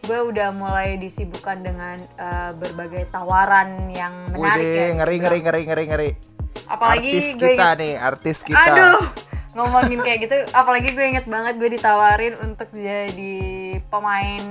gue 0.01 0.19
udah 0.23 0.49
mulai 0.49 0.95
disibukkan 0.95 1.61
dengan 1.61 1.97
eh, 1.99 2.51
berbagai 2.53 3.05
tawaran 3.09 3.85
yang 3.89 4.27
menarik 4.29 4.59
Wih, 4.59 4.75
ya. 4.81 4.87
ngeri 4.95 5.15
ngeri 5.19 5.39
ngeri 5.39 5.61
ngeri 5.63 5.83
ngeri. 5.85 6.09
Apalagi 6.65 7.09
artis 7.11 7.27
kita 7.35 7.47
inget- 7.53 7.77
nih, 7.77 7.93
artis 7.95 8.37
kita. 8.41 8.65
Aduh, 8.65 8.99
ngomongin 9.51 9.99
kayak 9.99 10.19
gitu, 10.21 10.35
apalagi 10.51 10.91
gue 10.91 11.05
inget 11.07 11.25
banget 11.25 11.55
gue 11.55 11.69
ditawarin 11.69 12.35
untuk 12.39 12.71
jadi 12.71 13.35
pemain 13.85 14.43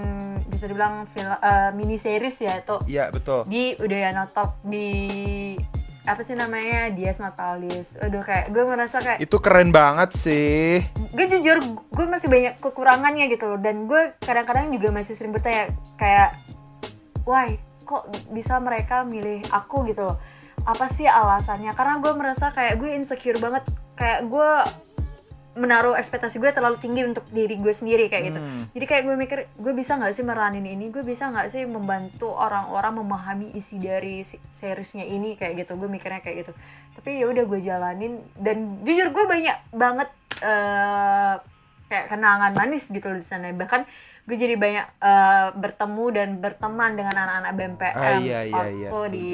bisa 0.47 0.64
dibilang 0.66 1.09
film 1.09 1.33
eh, 1.33 1.71
mini 1.73 1.97
series 1.97 2.37
ya 2.38 2.61
tuh 2.61 2.85
Iya, 2.85 3.09
betul. 3.09 3.47
di 3.47 3.73
Udayana 3.75 4.28
Top 4.28 4.61
di 4.61 5.57
apa 6.02 6.21
sih 6.21 6.33
namanya 6.33 6.90
Dias 6.90 7.16
Natalis. 7.16 7.92
Aduh 7.97 8.21
kayak 8.21 8.50
gue 8.50 8.64
merasa 8.64 8.99
kayak 8.99 9.21
Itu 9.21 9.37
keren 9.38 9.71
banget 9.71 10.11
sih. 10.12 10.80
gue 11.11 11.26
jujur 11.28 11.61
gue 11.87 12.07
masih 12.07 12.26
banyak 12.26 12.57
kekurangannya 12.59 13.28
gitu 13.28 13.47
loh 13.47 13.57
dan 13.57 13.85
gue 13.85 14.16
kadang-kadang 14.19 14.69
juga 14.71 14.90
masih 14.90 15.12
sering 15.12 15.30
bertanya 15.30 15.69
kayak 15.95 16.35
why 17.23 17.57
kok 17.83 18.04
bisa 18.28 18.59
mereka 18.59 19.02
milih 19.02 19.42
aku 19.50 19.83
gitu 19.85 20.04
loh 20.04 20.16
apa 20.61 20.87
sih 20.88 21.04
alasannya 21.04 21.73
karena 21.73 21.99
gue 21.99 22.12
merasa 22.12 22.49
kayak 22.50 22.76
gue 22.76 22.90
insecure 22.92 23.38
banget 23.38 23.64
kayak 23.92 24.25
gue 24.25 24.50
menaruh 25.60 25.92
ekspektasi 25.92 26.40
gue 26.40 26.48
terlalu 26.50 26.80
tinggi 26.80 27.04
untuk 27.04 27.28
diri 27.28 27.60
gue 27.60 27.70
sendiri 27.70 28.08
kayak 28.08 28.32
gitu. 28.32 28.40
Hmm. 28.40 28.64
jadi 28.72 28.84
kayak 28.88 29.02
gue 29.04 29.16
mikir 29.20 29.38
gue 29.60 29.72
bisa 29.76 30.00
nggak 30.00 30.16
sih 30.16 30.24
meranin 30.24 30.64
ini? 30.64 30.88
Gue 30.88 31.04
bisa 31.04 31.28
nggak 31.28 31.52
sih 31.52 31.68
membantu 31.68 32.32
orang-orang 32.32 33.04
memahami 33.04 33.52
isi 33.52 33.76
dari 33.76 34.24
seriesnya 34.50 35.04
ini? 35.04 35.36
Kayak 35.36 35.62
gitu 35.62 35.76
gue 35.76 35.86
mikirnya 35.86 36.24
kayak 36.24 36.48
gitu. 36.48 36.52
Tapi 36.96 37.20
ya 37.20 37.28
udah 37.28 37.44
gue 37.44 37.60
jalanin. 37.60 38.24
Dan 38.32 38.80
jujur 38.80 39.12
gue 39.12 39.24
banyak 39.28 39.56
banget 39.76 40.08
eh, 40.40 41.34
kayak 41.86 42.06
kenangan 42.08 42.52
manis 42.56 42.88
gitu 42.88 43.06
loh 43.06 43.20
di 43.20 43.26
sana. 43.28 43.52
Bahkan 43.52 43.80
gue 44.24 44.36
jadi 44.40 44.56
banyak 44.56 44.86
eh, 44.98 45.48
bertemu 45.60 46.04
dan 46.16 46.28
berteman 46.40 46.90
dengan 46.96 47.14
anak-anak 47.20 47.52
BMPM 47.52 47.94
Ah, 47.94 48.16
iya, 48.16 48.40
iya, 48.48 48.54
waktu 48.56 48.72
iya, 48.72 48.88
setuju. 48.88 49.12
di 49.12 49.28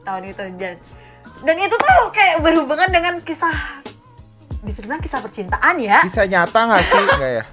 tahun 0.00 0.22
itu. 0.24 0.44
Dan 0.56 0.74
dan 1.38 1.56
itu 1.60 1.76
tuh 1.76 2.02
kayak 2.10 2.40
berhubungan 2.40 2.88
dengan 2.88 3.14
kisah 3.20 3.84
bisa 4.60 4.78
dibilang 4.78 4.98
kisah 4.98 5.20
percintaan 5.20 5.76
ya 5.78 5.98
Kisah 6.00 6.24
nyata 6.24 6.60
nggak 6.64 6.84
sih? 6.84 7.04
Enggak 7.12 7.32
ya? 7.32 7.44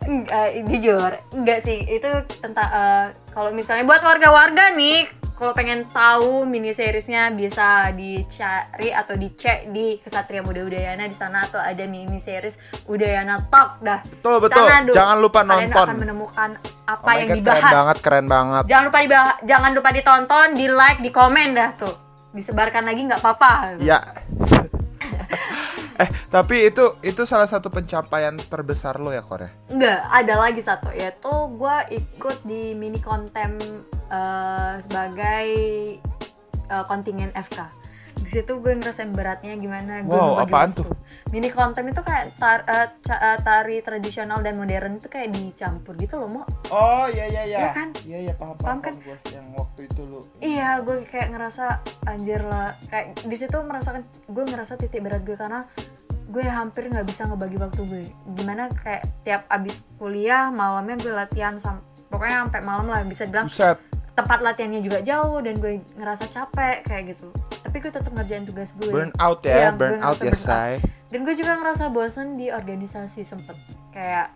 Enggak, 0.00 0.46
jujur 0.66 1.10
enggak 1.30 1.58
sih 1.60 1.78
itu 1.82 2.08
tentang 2.36 2.66
eh, 2.66 3.04
kalau 3.30 3.50
misalnya 3.50 3.84
buat 3.84 4.00
warga-warga 4.00 4.72
nih 4.72 5.04
kalau 5.32 5.52
pengen 5.52 5.88
tahu 5.88 6.44
mini 6.44 6.68
seriesnya 6.70 7.28
bisa 7.30 7.88
dicari 7.90 8.90
atau 8.90 9.14
dicek 9.14 9.68
di 9.68 9.96
Kesatria 9.98 10.40
Muda 10.40 10.60
Udayana 10.62 11.04
di 11.04 11.12
sana 11.12 11.40
atau 11.42 11.56
ada 11.56 11.80
mini 11.82 12.16
series 12.16 12.56
Udayana 12.84 13.44
Talk 13.46 13.80
dah 13.80 14.00
Betul, 14.02 14.36
betul. 14.42 14.60
Sana, 14.62 14.84
Du, 14.84 14.92
Jangan 14.92 15.16
lupa 15.16 15.40
kalian 15.42 15.68
nonton. 15.68 15.86
akan 15.86 15.96
menemukan 15.98 16.50
Oh 16.58 16.90
apa 16.90 17.06
my 17.06 17.16
yang 17.16 17.28
God, 17.28 17.36
dibahas 17.38 17.60
keren 17.60 17.72
banget, 17.72 17.96
keren 18.00 18.26
banget. 18.26 18.62
jangan 18.66 18.84
lupa 18.84 18.98
dibahas, 19.00 19.34
jangan 19.42 19.70
lupa 19.72 19.88
ditonton 19.90 20.46
di 20.54 20.66
like 20.66 21.00
di 21.00 21.10
komen 21.10 21.48
dah 21.52 21.70
tuh 21.74 21.94
disebarkan 22.30 22.82
lagi 22.84 23.00
nggak 23.02 23.20
apa-apa 23.20 23.52
Ya. 23.80 24.00
Eh, 26.00 26.08
tapi 26.32 26.72
itu 26.72 26.96
itu 27.04 27.22
salah 27.28 27.46
satu 27.46 27.68
pencapaian 27.68 28.34
terbesar 28.36 28.96
lo 28.96 29.12
ya, 29.12 29.20
Korea. 29.20 29.52
Enggak, 29.68 30.00
ada 30.08 30.34
lagi 30.40 30.62
satu 30.64 30.88
yaitu 30.90 31.32
gue 31.54 31.76
ikut 32.00 32.36
di 32.48 32.72
mini 32.72 32.98
kontem 32.98 33.60
eh, 34.08 34.74
sebagai 34.84 35.46
eh, 36.72 36.84
kontingen 36.88 37.30
FK. 37.36 37.79
Di 38.20 38.28
situ 38.30 38.52
gue 38.56 38.72
ngerasain 38.72 39.10
beratnya 39.10 39.56
gimana 39.56 40.00
gue 40.00 40.10
Wow, 40.10 40.38
apaan 40.38 40.70
tuh? 40.70 40.86
Mini 41.28 41.48
kontem 41.48 41.82
itu 41.84 41.98
kayak 41.98 42.36
tar- 42.36 42.62
ca- 43.00 43.22
eh, 43.26 43.38
tari 43.40 43.80
tradisional 43.80 44.38
dan 44.38 44.54
modern 44.54 44.96
itu 44.96 45.08
kayak 45.08 45.30
dicampur 45.30 45.96
gitu 45.96 46.14
loh, 46.16 46.28
mau. 46.30 46.44
Oh, 46.68 47.06
iya 47.06 47.26
iya 47.26 47.42
iya. 47.44 47.58
Iya 47.58 47.70
kan? 47.72 47.88
Iya 48.02 48.18
iya 48.20 48.32
paham 48.34 48.54
Paham 48.54 48.62
paham, 48.62 48.78
kan? 48.80 48.94
gue 49.00 49.16
yang 49.30 49.46
waktu 49.52 49.80
itu 49.84 50.00
lu. 50.02 50.20
Iya, 50.38 50.68
gue 50.80 50.96
kayak 51.04 51.28
ngerasa 51.30 51.64
anjir 52.04 52.40
lah. 52.42 52.76
Kayak 52.86 53.06
di 53.20 53.36
situ 53.36 53.56
merasakan 53.58 54.02
gue 54.26 54.44
ngerasa 54.44 54.72
titik 54.76 55.00
berat 55.00 55.22
gue 55.22 55.34
karena 55.34 55.64
gue 56.26 56.44
hampir 56.44 56.86
nggak 56.86 57.06
bisa 57.06 57.26
ngebagi 57.26 57.58
waktu 57.58 57.80
gue. 57.82 58.02
Gimana 58.36 58.70
kayak 58.76 59.02
tiap 59.22 59.42
abis 59.48 59.82
kuliah 59.96 60.48
malamnya 60.48 60.94
gue 60.96 61.10
latihan 61.10 61.56
sam 61.56 61.80
pokoknya 62.06 62.42
sampai 62.44 62.60
malam 62.60 62.86
lah 62.86 63.02
bisa 63.02 63.22
dibilang 63.22 63.46
Buset. 63.46 63.78
Tempat 64.20 64.38
latihannya 64.40 64.80
juga 64.80 65.00
jauh 65.00 65.40
dan 65.40 65.56
gue 65.56 65.72
ngerasa 65.96 66.24
capek 66.26 66.84
kayak 66.84 67.16
gitu. 67.16 67.28
Tapi 67.60 67.76
gue 67.78 67.92
tetap 67.92 68.12
ngerjain 68.12 68.44
tugas 68.44 68.70
gue. 68.76 68.88
Burn 68.88 69.12
out 69.16 69.40
Iya, 69.42 69.56
ya, 69.56 69.70
burn 69.72 70.00
out 70.00 70.20
ya, 70.20 70.32
say. 70.32 70.78
Dan 71.08 71.24
gue 71.24 71.34
juga 71.34 71.56
ngerasa 71.56 71.88
bosan 71.88 72.36
di 72.36 72.48
organisasi 72.48 73.24
sempet 73.24 73.56
kayak 73.90 74.30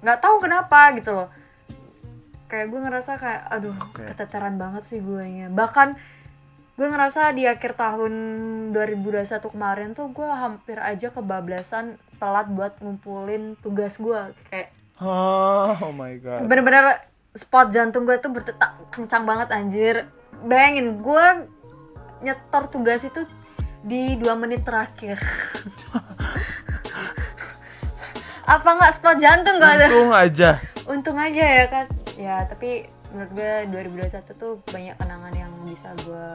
nggak 0.00 0.18
tahu 0.20 0.36
kenapa 0.38 0.92
gitu 0.94 1.10
loh. 1.10 1.28
Kayak 2.46 2.66
gue 2.70 2.80
ngerasa 2.80 3.12
kayak 3.16 3.42
aduh 3.50 3.74
Oke. 3.90 4.04
keteteran 4.04 4.54
banget 4.54 4.84
sih 4.84 5.00
gue 5.00 5.22
nya. 5.24 5.48
Bahkan 5.48 5.96
gue 6.74 6.86
ngerasa 6.90 7.30
di 7.30 7.46
akhir 7.46 7.78
tahun 7.78 8.12
2021 8.74 9.30
kemarin 9.46 9.94
tuh 9.94 10.10
gue 10.10 10.26
hampir 10.26 10.74
aja 10.82 11.14
kebablasan 11.14 11.96
telat 12.18 12.50
buat 12.50 12.82
ngumpulin 12.82 13.54
tugas 13.62 13.94
gue 13.96 14.18
kayak 14.50 14.74
Oh, 14.98 15.70
oh 15.86 15.92
my 15.94 16.18
god. 16.18 16.46
bener-bener 16.46 17.13
spot 17.34 17.74
jantung 17.74 18.06
gue 18.06 18.14
tuh 18.22 18.30
berdetak 18.30 18.78
kencang 18.94 19.26
banget 19.26 19.48
anjir. 19.50 19.94
Bayangin 20.46 21.02
gue 21.02 21.26
nyetor 22.22 22.70
tugas 22.70 23.02
itu 23.02 23.26
di 23.82 24.14
dua 24.16 24.38
menit 24.38 24.62
terakhir. 24.62 25.18
Apa 28.54 28.68
nggak 28.78 28.94
spot 28.96 29.18
jantung 29.18 29.58
gue 29.58 29.72
tuh? 29.84 29.88
Untung 29.90 30.12
aja. 30.14 30.50
untung 30.84 31.16
aja 31.16 31.44
ya 31.44 31.66
kan? 31.66 31.86
Ya 32.14 32.36
tapi 32.46 32.86
menurut 33.10 33.30
gue 33.34 33.52
2021 34.04 34.36
tuh 34.36 34.60
banyak 34.68 34.94
kenangan 34.98 35.34
yang 35.34 35.52
bisa 35.64 35.90
gue 36.02 36.28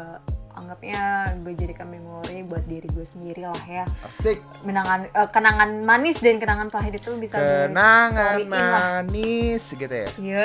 anggapnya 0.60 1.02
gue 1.38 1.54
jadikan 1.54 1.88
memori 1.88 2.44
buat 2.44 2.64
diri 2.64 2.86
gue 2.86 3.02
sendiri 3.02 3.42
lah 3.42 3.64
ya 3.64 3.88
Asik. 4.02 4.44
menangan 4.62 5.08
eh, 5.08 5.28
kenangan 5.28 5.70
manis 5.80 6.20
dan 6.20 6.38
kenangan 6.38 6.68
pahit 6.68 6.94
itu 6.94 7.16
bisa 7.16 7.36
gue 7.36 7.48
Kenangan 7.66 8.36
storyin 8.38 8.50
lah. 8.50 8.72
manis 9.00 9.64
gitu 9.66 9.96
ya. 9.96 10.10
Iya, 10.16 10.44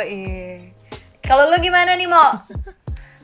Kalau 1.20 1.48
lu 1.48 1.56
gimana 1.58 1.92
nih, 1.92 2.04
Mo? 2.04 2.20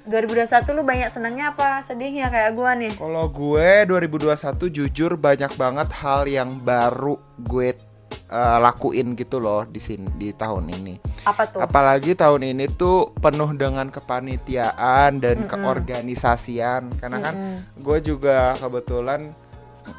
2021 0.02 0.48
lu 0.72 0.82
banyak 0.82 1.06
senangnya 1.06 1.52
apa 1.52 1.84
sedihnya 1.84 2.26
kayak 2.26 2.56
gua 2.56 2.72
nih? 2.72 2.90
Kalau 2.92 3.28
gue 3.28 3.70
2021 3.86 4.32
jujur 4.72 5.14
banyak 5.14 5.52
banget 5.54 5.88
hal 5.94 6.24
yang 6.24 6.56
baru 6.58 7.14
gue 7.38 7.76
eh, 8.10 8.58
lakuin 8.60 9.14
gitu 9.14 9.38
loh 9.38 9.64
di 9.64 9.78
sini 9.78 10.06
di 10.18 10.34
tahun 10.34 10.68
ini. 10.70 10.94
Apa 11.24 11.48
tuh? 11.48 11.60
Apalagi 11.62 12.12
tahun 12.18 12.54
ini 12.54 12.66
tuh 12.74 13.14
penuh 13.16 13.50
dengan 13.54 13.88
kepanitiaan 13.88 15.22
dan 15.22 15.46
keorganisasian 15.48 16.90
karena 16.98 17.18
kan 17.22 17.34
gue 17.78 17.98
juga 18.02 18.54
kebetulan 18.58 19.32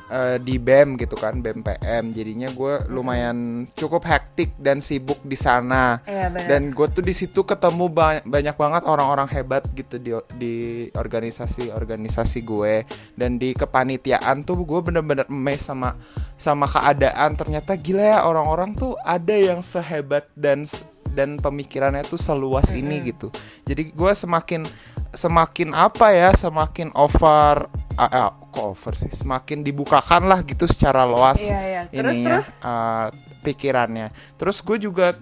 eh, 0.09 0.37
di 0.41 0.57
BEM 0.57 0.99
gitu 0.99 1.15
kan 1.17 1.39
BEM 1.39 1.61
PM 1.61 2.13
jadinya 2.13 2.49
gue 2.51 2.73
lumayan 2.91 3.65
cukup 3.75 4.05
hektik 4.05 4.53
dan 4.57 4.79
sibuk 4.79 5.19
di 5.25 5.35
sana. 5.35 5.99
Iya, 6.05 6.29
dan 6.33 6.71
gue 6.71 6.87
tuh 6.91 7.03
di 7.03 7.13
situ 7.13 7.43
ketemu 7.43 7.85
ba- 7.91 8.23
banyak 8.23 8.55
banget 8.55 8.83
orang-orang 8.85 9.27
hebat 9.31 9.63
gitu 9.73 9.97
di 9.97 10.11
di 10.37 10.55
organisasi-organisasi 10.93 12.39
gue. 12.43 12.85
Dan 13.17 13.37
di 13.41 13.53
kepanitiaan 13.57 14.43
tuh 14.43 14.61
gue 14.63 14.79
bener-bener 14.81 15.25
amazed 15.27 15.67
sama 15.67 15.97
sama 16.37 16.65
keadaan. 16.65 17.37
Ternyata 17.37 17.77
gila 17.77 18.03
ya 18.03 18.19
orang-orang 18.25 18.73
tuh 18.75 18.97
ada 19.01 19.33
yang 19.33 19.59
sehebat 19.63 20.29
dan 20.37 20.65
dan 21.11 21.35
pemikirannya 21.35 22.07
tuh 22.07 22.15
seluas 22.17 22.71
ini 22.71 23.11
gitu. 23.11 23.27
Jadi 23.67 23.91
gue 23.91 24.11
semakin 24.15 24.63
semakin 25.11 25.75
apa 25.75 26.15
ya 26.15 26.31
semakin 26.31 26.95
over 26.95 27.67
ah, 27.99 28.31
kok 28.31 28.65
over 28.75 28.93
sih 28.95 29.11
semakin 29.11 29.63
dibukakan 29.63 30.27
lah 30.27 30.39
gitu 30.43 30.63
secara 30.67 31.03
luas 31.03 31.39
Iya, 31.43 31.61
iya. 31.67 31.81
Terus, 31.91 32.11
ininya 32.15 32.37
terus? 32.39 32.49
uh, 32.63 33.07
pikirannya. 33.41 34.07
Terus 34.39 34.57
gue 34.63 34.77
juga 34.79 35.17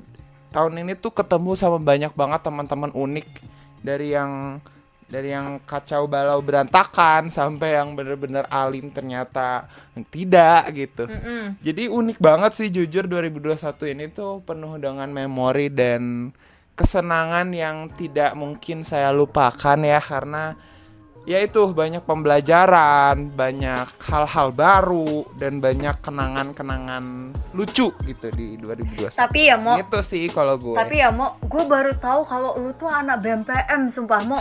tahun 0.51 0.81
ini 0.85 0.93
tuh 0.97 1.13
ketemu 1.13 1.55
sama 1.55 1.77
banyak 1.81 2.13
banget 2.13 2.41
teman-teman 2.45 2.91
unik 2.93 3.27
dari 3.81 4.13
yang 4.13 4.59
dari 5.09 5.33
yang 5.33 5.57
kacau 5.65 6.05
balau 6.05 6.37
berantakan 6.45 7.33
sampai 7.33 7.81
yang 7.81 7.97
bener-bener 7.97 8.45
alim 8.45 8.93
ternyata 8.93 9.65
tidak 10.13 10.69
gitu. 10.77 11.09
Mm-mm. 11.09 11.57
Jadi 11.65 11.89
unik 11.89 12.21
banget 12.21 12.51
sih 12.53 12.69
jujur 12.69 13.09
2021 13.09 13.57
ini 13.97 14.05
tuh 14.13 14.45
penuh 14.45 14.77
dengan 14.77 15.09
memori 15.09 15.73
dan 15.73 16.29
kesenangan 16.79 17.51
yang 17.51 17.91
tidak 17.99 18.39
mungkin 18.39 18.87
saya 18.87 19.11
lupakan 19.11 19.75
ya 19.83 19.99
karena 19.99 20.55
ya 21.27 21.43
itu 21.43 21.75
banyak 21.75 22.07
pembelajaran, 22.07 23.35
banyak 23.35 23.85
hal-hal 24.07 24.55
baru 24.55 25.27
dan 25.35 25.59
banyak 25.59 25.99
kenangan-kenangan 25.99 27.35
lucu 27.51 27.91
gitu 28.07 28.27
di 28.31 28.55
2021. 28.57 29.11
Tapi 29.13 29.39
ya, 29.51 29.59
Mo, 29.59 29.75
Itu 29.75 29.99
sih 29.99 30.31
kalau 30.31 30.55
gue. 30.55 30.79
tapi 30.79 31.03
ya, 31.03 31.11
Mo, 31.11 31.35
gue 31.43 31.63
baru 31.67 31.93
tahu 31.99 32.23
kalau 32.23 32.55
lu 32.55 32.71
tuh 32.73 32.87
anak 32.87 33.19
BMPM, 33.19 33.91
sumpah, 33.91 34.23
Mo. 34.23 34.39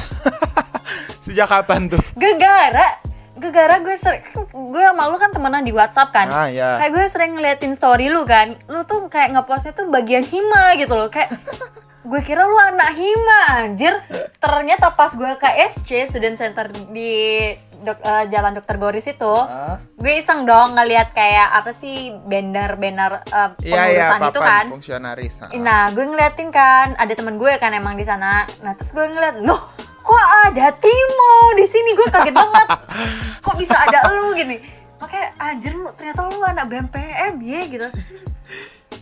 Sejak 1.26 1.50
kapan 1.50 1.92
tuh? 1.92 2.00
Gegara, 2.16 3.04
gegara 3.36 3.84
gue 3.84 3.96
sering, 4.00 4.24
gue 4.48 4.82
sama 4.82 5.12
lu 5.12 5.20
kan 5.20 5.28
temenan 5.28 5.66
di 5.66 5.76
WhatsApp 5.76 6.08
kan. 6.08 6.32
Ah 6.32 6.48
ya. 6.48 6.80
Kayak 6.80 6.92
gue 6.96 7.04
sering 7.12 7.32
ngeliatin 7.36 7.74
story 7.76 8.08
lu 8.08 8.24
kan, 8.24 8.56
lu 8.64 8.80
tuh 8.88 9.12
kayak 9.12 9.36
ngepostnya 9.36 9.76
tuh 9.76 9.92
bagian 9.92 10.24
hima 10.24 10.72
gitu 10.80 10.96
loh, 10.96 11.12
kayak 11.12 11.36
gue 12.08 12.20
kira 12.20 12.42
lu 12.42 12.56
anak 12.56 12.90
hima 12.92 13.38
anjir 13.60 13.94
ternyata 14.38 14.90
pas 14.90 15.12
gue 15.12 15.28
ke 15.34 15.48
SC 15.68 16.08
student 16.08 16.34
center 16.34 16.64
di 16.88 17.52
dok- 17.78 18.00
eh, 18.00 18.24
jalan 18.28 18.52
dokter 18.52 18.74
Goris 18.74 19.04
itu 19.04 19.34
Ah. 19.38 19.76
gue 19.94 20.12
iseng 20.16 20.42
dong 20.42 20.72
ngeliat 20.72 21.12
kayak 21.12 21.52
apa 21.54 21.70
sih 21.70 21.96
banner-banner 22.24 23.22
eh, 23.22 23.50
Iya 23.62 23.82
iya 23.86 24.06
pengurusan 24.10 24.20
itu 24.26 24.40
kan 24.40 24.64
fungsionaris. 24.68 25.34
ah. 25.38 25.48
Nah, 25.54 25.82
gue 25.90 26.02
ngeliatin 26.02 26.48
kan, 26.48 26.94
ada 26.94 27.12
temen 27.12 27.36
gue 27.36 27.52
kan 27.56 27.70
emang 27.70 27.94
di 27.94 28.02
sana. 28.02 28.42
Nah, 28.58 28.72
terus 28.72 28.90
gue 28.90 29.04
ngeliat, 29.04 29.38
loh, 29.40 29.68
kok 30.00 30.24
ada 30.44 30.72
Timo 30.74 31.32
di 31.54 31.66
sini? 31.66 31.92
Gue 31.92 32.08
kaget 32.08 32.32
banget. 32.32 32.66
Kok 33.44 33.54
bisa 33.56 33.76
ada 33.78 34.10
lu 34.10 34.32
gini? 34.32 34.58
Makanya 34.98 35.28
anjir 35.38 35.72
lu 35.72 35.86
ternyata 35.92 36.26
lu 36.26 36.42
anak 36.42 36.66
BMPM 36.66 37.34
ya 37.40 37.60
gitu. 37.64 37.88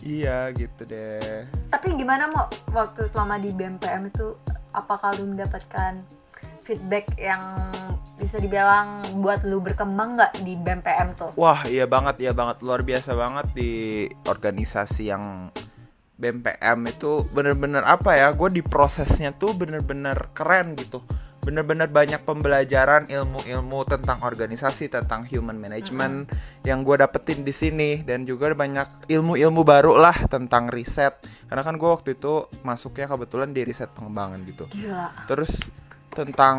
Iya 0.07 0.55
gitu 0.55 0.87
deh. 0.87 1.43
Tapi 1.67 1.99
gimana 1.99 2.31
mau 2.31 2.47
waktu 2.71 3.11
selama 3.11 3.35
di 3.35 3.51
BMPM 3.51 4.07
itu 4.07 4.39
apakah 4.71 5.11
lu 5.19 5.35
mendapatkan 5.35 5.99
feedback 6.63 7.11
yang 7.19 7.67
bisa 8.15 8.39
dibilang 8.39 9.03
buat 9.19 9.43
lu 9.43 9.59
berkembang 9.59 10.15
nggak 10.15 10.47
di 10.47 10.55
BMPM 10.55 11.19
tuh? 11.19 11.35
Wah 11.35 11.59
iya 11.67 11.83
banget 11.83 12.23
iya 12.23 12.31
banget 12.31 12.63
luar 12.63 12.87
biasa 12.87 13.19
banget 13.19 13.51
di 13.51 13.71
organisasi 14.23 15.03
yang 15.11 15.51
BMPM 16.17 16.87
itu 16.87 17.27
bener-bener 17.29 17.83
apa 17.83 18.15
ya 18.15 18.31
gue 18.33 18.49
di 18.49 18.63
prosesnya 18.65 19.35
tuh 19.35 19.53
bener-bener 19.53 20.31
keren 20.33 20.73
gitu 20.79 21.03
bener-bener 21.47 21.87
banyak 21.87 22.27
pembelajaran 22.27 23.07
ilmu-ilmu 23.07 23.87
tentang 23.87 24.19
organisasi 24.19 24.91
tentang 24.91 25.23
human 25.23 25.55
management 25.55 26.27
yang 26.67 26.83
gue 26.83 26.99
dapetin 26.99 27.47
di 27.47 27.55
sini. 27.55 28.03
Dan 28.03 28.27
juga 28.27 28.51
banyak 28.51 29.07
ilmu-ilmu 29.07 29.63
baru 29.63 29.95
lah 29.95 30.27
tentang 30.27 30.67
riset. 30.67 31.15
Karena 31.47 31.63
kan 31.63 31.79
gue 31.79 31.87
waktu 31.87 32.19
itu 32.19 32.51
masuknya 32.67 33.07
kebetulan 33.07 33.55
di 33.55 33.63
riset 33.63 33.87
pengembangan 33.95 34.43
gitu. 34.43 34.67
Gila. 34.75 35.23
terus 35.23 35.55
tentang 36.11 36.57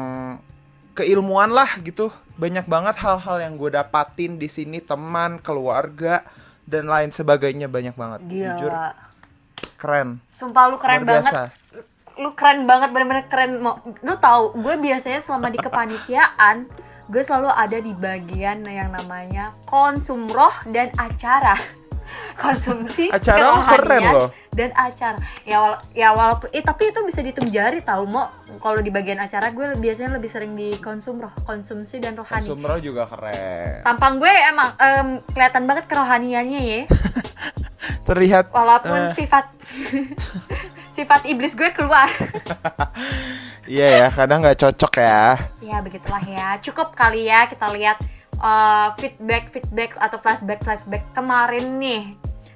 keilmuan 0.97 1.53
lah 1.53 1.69
gitu. 1.85 2.09
Banyak 2.41 2.65
banget 2.65 2.97
hal-hal 3.05 3.45
yang 3.45 3.61
gue 3.61 3.77
dapatin 3.77 4.41
di 4.41 4.49
sini. 4.49 4.81
Teman 4.81 5.37
keluarga 5.45 6.25
dan 6.65 6.89
lain 6.89 7.13
sebagainya. 7.13 7.69
Banyak 7.69 7.93
banget. 7.93 8.25
Jujur 8.25 8.73
Gila. 8.73 8.97
keren. 9.77 10.25
Sumpah 10.33 10.65
lu 10.73 10.81
keren 10.81 11.05
banget. 11.05 11.53
Lu 12.19 12.35
keren 12.35 12.67
banget 12.67 12.91
bener-bener 12.91 13.25
keren. 13.27 13.59
Mau 13.59 13.79
lu 14.03 14.15
tahu 14.17 14.59
gue 14.59 14.75
biasanya 14.77 15.19
selama 15.19 15.49
di 15.49 15.57
kepanitiaan 15.57 16.67
gue 17.09 17.23
selalu 17.23 17.49
ada 17.49 17.79
di 17.79 17.91
bagian 17.91 18.61
yang 18.63 18.91
namanya 18.91 19.57
konsumroh 19.65 20.53
dan 20.67 20.93
acara. 20.95 21.57
Konsumsi 22.41 23.13
Acara 23.13 23.61
keren 23.69 24.01
loh. 24.09 24.29
dan 24.51 24.73
acara. 24.73 25.21
Ya 25.45 25.61
wala- 25.61 25.83
ya 25.93 26.09
walaupun 26.11 26.49
eh, 26.51 26.65
tapi 26.65 26.89
itu 26.89 27.05
bisa 27.05 27.21
dihitung 27.21 27.53
jari 27.53 27.85
tahu 27.85 28.09
mau 28.09 28.33
kalau 28.59 28.81
di 28.81 28.89
bagian 28.89 29.21
acara 29.21 29.53
gue 29.53 29.77
biasanya 29.77 30.17
lebih 30.17 30.33
sering 30.33 30.57
di 30.57 30.73
konsumroh 30.81 31.29
konsumsi 31.45 32.01
dan 32.01 32.17
rohani. 32.17 32.49
Sumro 32.49 32.81
juga 32.81 33.05
keren. 33.05 33.85
Tampang 33.85 34.17
gue 34.19 34.33
emang 34.33 34.73
em, 34.75 35.09
kelihatan 35.29 35.69
banget 35.69 35.85
kerohaniannya 35.85 36.61
ya. 36.65 36.81
Terlihat 38.09 38.49
walaupun 38.51 39.01
eh, 39.03 39.13
sifat 39.13 39.45
sifat 40.99 41.23
iblis 41.25 41.55
gue 41.55 41.71
keluar 41.71 42.11
iya 43.71 44.03
ya 44.03 44.09
kadang 44.11 44.43
nggak 44.43 44.59
cocok 44.59 44.93
ya 44.99 45.39
Ya 45.61 45.79
begitulah 45.79 46.25
ya. 46.25 46.57
Cukup 46.59 46.93
kali 46.93 47.29
ya 47.29 47.45
kita 47.45 47.69
lihat 47.71 48.01
uh, 48.39 48.97
feedback 48.97 49.53
feedback 49.53 49.93
atau 49.95 50.17
flashback 50.17 50.65
flashback 50.65 51.05
kemarin 51.13 51.77
nih. 51.77 52.03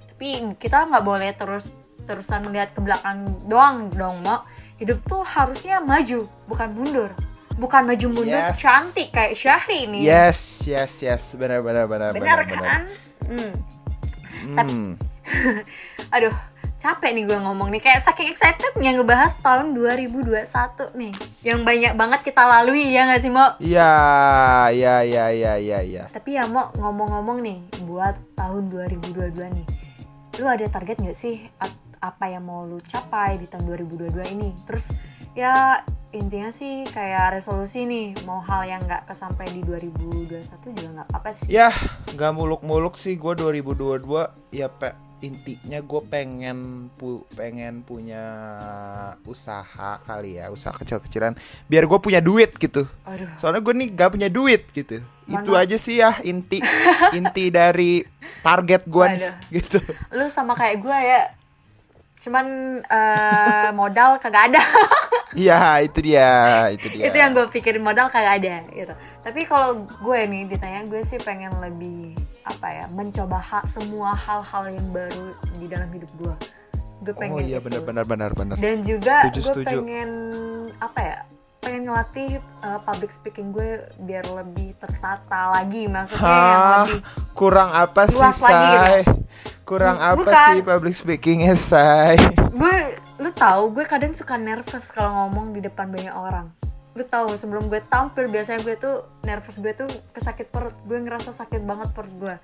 Tapi 0.08 0.28
kita 0.56 0.88
nggak 0.88 1.04
boleh 1.04 1.30
terus 1.36 1.68
terusan 2.02 2.48
melihat 2.48 2.72
ke 2.72 2.80
belakang 2.80 3.28
doang 3.44 3.92
dong 3.92 4.24
mau. 4.24 4.48
Hidup 4.80 5.04
tuh 5.04 5.20
harusnya 5.20 5.78
maju 5.78 6.24
bukan 6.48 6.68
mundur. 6.72 7.10
Bukan 7.52 7.84
maju 7.84 8.06
mundur 8.08 8.32
Yes. 8.32 8.56
cantik 8.58 9.12
kayak 9.12 9.36
Syahri 9.36 9.84
ini. 9.84 10.02
yes 10.02 10.64
yes 10.64 11.04
yes 11.04 11.36
benar 11.36 11.60
benar 11.60 11.84
benar 11.84 12.16
Benar 12.16 12.48
benar 12.48 12.58
kan? 12.64 12.82
Hmm. 13.28 13.52
Hmm. 14.56 14.90
Aduh, 16.16 16.32
capek 16.82 17.14
nih 17.14 17.24
gue 17.30 17.38
ngomong 17.38 17.70
nih 17.70 17.78
kayak 17.78 18.02
saking 18.02 18.34
excited 18.34 18.74
nya 18.74 18.90
ngebahas 18.90 19.38
tahun 19.38 19.70
2021 19.78 20.98
nih. 20.98 21.14
Yang 21.46 21.60
banyak 21.62 21.92
banget 21.94 22.20
kita 22.26 22.42
lalui 22.42 22.90
ya 22.90 23.06
nggak 23.06 23.22
sih, 23.22 23.30
Mo? 23.30 23.54
iya 23.62 23.94
iya 24.74 24.94
iya 25.06 25.24
iya 25.30 25.52
iya 25.62 25.78
iya 25.78 26.04
Tapi 26.10 26.34
ya 26.34 26.42
mau 26.50 26.74
ngomong-ngomong 26.74 27.38
nih 27.38 27.58
buat 27.86 28.18
tahun 28.34 28.74
2022 28.74 29.30
nih. 29.62 29.66
Lu 30.42 30.50
ada 30.50 30.66
target 30.66 30.98
nggak 30.98 31.14
sih 31.14 31.38
Ap- 31.62 31.78
apa 32.02 32.26
yang 32.26 32.42
mau 32.42 32.66
lu 32.66 32.82
capai 32.82 33.38
di 33.38 33.46
tahun 33.46 33.62
2022 33.62 34.34
ini? 34.34 34.50
Terus 34.66 34.90
ya 35.38 35.86
intinya 36.10 36.50
sih 36.50 36.82
kayak 36.90 37.38
resolusi 37.38 37.86
nih 37.86 38.10
mau 38.26 38.42
hal 38.42 38.66
yang 38.66 38.82
nggak 38.82 39.06
kesampai 39.06 39.46
di 39.54 39.62
2021 39.62 40.34
juga 40.74 40.88
nggak 40.98 41.08
apa 41.14 41.30
sih. 41.30 41.46
Ya, 41.46 41.70
nggak 42.18 42.32
muluk-muluk 42.34 42.98
sih 42.98 43.14
gue 43.14 43.32
2022 43.38 44.02
ya 44.50 44.66
pe 44.66 45.11
intinya 45.22 45.78
gue 45.78 46.02
pengen 46.10 46.90
pu 46.98 47.22
pengen 47.38 47.86
punya 47.86 48.26
usaha 49.22 50.02
kali 50.02 50.42
ya 50.42 50.50
usaha 50.50 50.74
kecil-kecilan 50.74 51.38
biar 51.70 51.86
gue 51.86 51.98
punya 52.02 52.18
duit 52.18 52.50
gitu 52.58 52.90
Aduh. 53.06 53.30
soalnya 53.38 53.62
gue 53.62 53.74
nih 53.74 53.88
gak 53.94 54.18
punya 54.18 54.26
duit 54.26 54.66
gitu 54.74 54.98
itu 55.30 55.50
Mana? 55.54 55.62
aja 55.62 55.76
sih 55.78 56.02
ya 56.02 56.18
inti 56.26 56.58
inti 57.18 57.54
dari 57.54 58.02
target 58.42 58.82
gue 58.90 59.06
nih 59.14 59.32
gitu 59.62 59.78
Lu 60.10 60.26
sama 60.28 60.58
kayak 60.58 60.82
gue 60.82 60.98
ya. 60.98 61.22
Cuman 62.22 62.46
eh, 62.82 63.70
modal 63.78 64.18
kagak 64.18 64.50
ada. 64.50 64.62
iya 65.38 65.80
itu 65.80 65.98
dia 66.04 66.28
itu 66.76 66.86
dia 66.92 67.08
itu 67.08 67.16
yang 67.16 67.32
gue 67.32 67.48
pikirin 67.48 67.80
modal 67.80 68.12
kagak 68.12 68.44
ada 68.44 68.68
gitu 68.68 68.92
tapi 69.24 69.48
kalau 69.48 69.88
gue 69.88 70.20
nih 70.28 70.44
ditanya 70.44 70.84
gue 70.84 71.00
sih 71.08 71.16
pengen 71.24 71.56
lebih 71.56 72.12
apa 72.42 72.66
ya 72.68 72.84
mencoba 72.90 73.38
ha- 73.38 73.66
semua 73.66 74.12
hal-hal 74.12 74.64
yang 74.70 74.86
baru 74.90 75.26
di 75.56 75.66
dalam 75.70 75.88
hidup 75.90 76.10
gue 76.18 76.34
gue 77.02 77.14
pengen 77.14 77.34
oh 77.34 77.42
iya 77.42 77.58
itu. 77.58 77.66
benar 77.66 77.82
benar 77.82 78.04
benar 78.06 78.30
benar 78.32 78.56
dan 78.58 78.82
juga 78.82 79.26
Setuju, 79.26 79.38
gue 79.38 79.46
setuju. 79.50 79.76
pengen 79.82 80.10
apa 80.78 81.00
ya 81.02 81.18
pengen 81.58 81.82
ngelatih 81.86 82.30
uh, 82.60 82.78
public 82.82 83.10
speaking 83.14 83.54
gue 83.54 83.86
biar 84.02 84.26
lebih 84.26 84.74
tertata 84.76 85.54
lagi 85.54 85.86
maksudnya 85.86 86.26
yang 86.26 86.58
Hah, 86.58 86.82
lebih 86.82 87.00
kurang 87.32 87.70
apa 87.70 88.02
sih 88.10 88.18
lagi 88.18 88.34
gitu. 88.34 88.42
say 88.42 88.94
kurang 89.62 89.96
apa 89.96 90.18
bukan. 90.18 90.46
sih 90.50 90.62
public 90.62 90.94
speakingnya 90.94 91.54
say 91.54 92.18
gue 92.50 92.76
lu 93.22 93.30
tahu 93.30 93.70
gue 93.70 93.86
kadang 93.86 94.10
suka 94.10 94.34
nervous 94.34 94.90
kalau 94.90 95.26
ngomong 95.26 95.54
di 95.54 95.62
depan 95.62 95.86
banyak 95.86 96.10
orang 96.10 96.50
lu 96.92 97.04
tahu 97.08 97.32
sebelum 97.40 97.72
gue 97.72 97.80
tampil 97.88 98.28
biasanya 98.28 98.60
gue 98.60 98.76
tuh 98.76 99.08
nervous 99.24 99.56
gue 99.56 99.72
tuh 99.72 99.88
kesakit 100.12 100.52
perut 100.52 100.76
gue 100.84 100.98
ngerasa 101.00 101.32
sakit 101.32 101.64
banget 101.64 101.88
perut 101.96 102.14
gue 102.20 102.34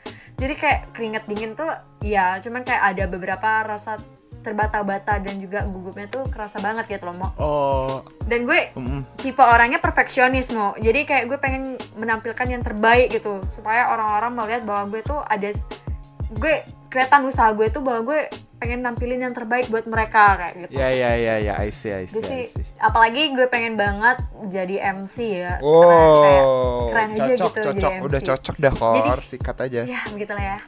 jadi 0.40 0.54
kayak 0.56 0.80
keringet 0.96 1.24
dingin 1.28 1.52
tuh 1.52 1.68
ya 2.00 2.40
cuman 2.40 2.64
kayak 2.64 2.96
ada 2.96 3.04
beberapa 3.04 3.48
rasa 3.68 4.00
terbata-bata 4.40 5.20
dan 5.20 5.36
juga 5.36 5.66
gugupnya 5.68 6.08
tuh 6.08 6.24
kerasa 6.30 6.62
banget 6.62 6.88
gitu 6.88 7.04
loh 7.04 7.16
Mo. 7.20 7.28
oh 7.36 8.00
dan 8.24 8.48
gue 8.48 8.72
mm. 8.72 9.20
tipe 9.20 9.42
orangnya 9.44 9.82
perfeksionis 9.82 10.48
Mo. 10.56 10.72
jadi 10.80 11.04
kayak 11.04 11.24
gue 11.28 11.38
pengen 11.42 11.76
menampilkan 12.00 12.46
yang 12.48 12.64
terbaik 12.64 13.12
gitu 13.12 13.44
supaya 13.52 13.92
orang-orang 13.92 14.32
melihat 14.32 14.62
bahwa 14.64 14.96
gue 14.96 15.02
tuh 15.04 15.20
ada 15.28 15.52
gue 16.32 16.54
kelihatan 16.88 17.28
usaha 17.28 17.52
gue 17.52 17.68
tuh 17.68 17.84
bahwa 17.84 18.00
gue 18.14 18.20
pengen 18.58 18.82
nampilin 18.82 19.20
yang 19.20 19.30
terbaik 19.30 19.66
buat 19.66 19.84
mereka 19.84 20.34
kayak 20.36 20.54
gitu 20.60 20.70
Ya 20.72 20.90
ya 20.90 21.10
ya 21.14 21.34
ya 21.40 21.54
I 21.56 21.70
see 21.70 21.90
I 21.90 22.04
see, 22.04 22.12
gue 22.12 22.22
sih 22.22 22.42
I 22.44 22.50
see. 22.50 22.64
apalagi 22.76 23.30
gue 23.30 23.46
pengen 23.46 23.74
banget 23.74 24.18
jadi 24.46 24.76
MC 24.96 25.16
ya 25.38 25.52
kayak 25.56 25.62
Wow, 25.62 26.90
keren 26.90 27.08
aja 27.08 27.22
cocok 27.28 27.38
gitu 27.48 27.58
jadi 27.60 27.66
cocok 27.72 27.92
MC. 27.92 28.04
udah 28.04 28.20
cocok 28.20 28.56
dah 28.56 28.72
kor 28.72 28.94
Jadi- 29.14 29.24
sikat 29.24 29.56
aja. 29.60 29.80
ya 29.84 30.00
begitulah 30.08 30.44
ya 30.44 30.58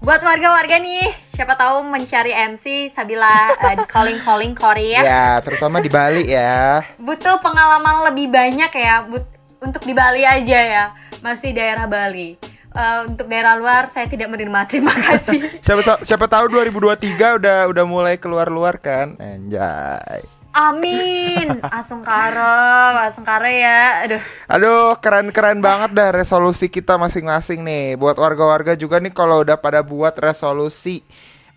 buat 0.00 0.16
warga-warga 0.18 0.76
nih 0.78 1.04
siapa 1.30 1.54
tahu 1.54 1.80
mencari 1.82 2.32
MC 2.32 2.64
sabila 2.90 3.52
eh, 3.62 3.76
di 3.76 3.84
calling 3.86 4.16
calling 4.18 4.52
Korea 4.54 5.00
Ya, 5.02 5.24
terutama 5.40 5.76
di 5.78 5.88
Bali 5.88 6.24
ya. 6.26 6.80
butuh 6.96 7.36
pengalaman 7.38 8.08
lebih 8.08 8.28
banyak 8.28 8.70
ya 8.70 9.04
but 9.04 9.28
untuk 9.58 9.80
di 9.80 9.92
Bali 9.92 10.24
aja 10.24 10.58
ya 10.58 10.84
masih 11.20 11.52
daerah 11.52 11.84
Bali 11.84 12.40
Eh, 12.70 12.98
untuk 13.10 13.26
daerah 13.26 13.58
luar 13.58 13.90
saya 13.90 14.06
tidak 14.06 14.30
menerima 14.30 14.62
terima 14.70 14.94
kasih 14.94 15.42
Siapa 15.66 16.06
siapa 16.06 16.30
tahu 16.30 16.46
2023 16.54 17.42
udah 17.42 17.58
udah 17.66 17.84
mulai 17.86 18.14
keluar-luar 18.14 18.78
kan. 18.78 19.18
Anjay. 19.18 20.22
amin 20.50 21.62
asungkara 21.78 23.06
asungkara 23.06 23.46
ya 23.54 23.80
aduh 24.02 24.22
Aduh, 24.50 24.98
keren-keren 24.98 25.62
banget 25.62 25.94
dah 25.94 26.10
resolusi 26.10 26.66
kita 26.66 26.98
masing-masing 26.98 27.62
nih. 27.62 27.94
Buat 27.94 28.18
warga-warga 28.18 28.74
juga 28.74 28.98
nih 28.98 29.14
kalau 29.14 29.46
udah 29.46 29.62
pada 29.62 29.82
buat 29.86 30.10
resolusi 30.18 31.06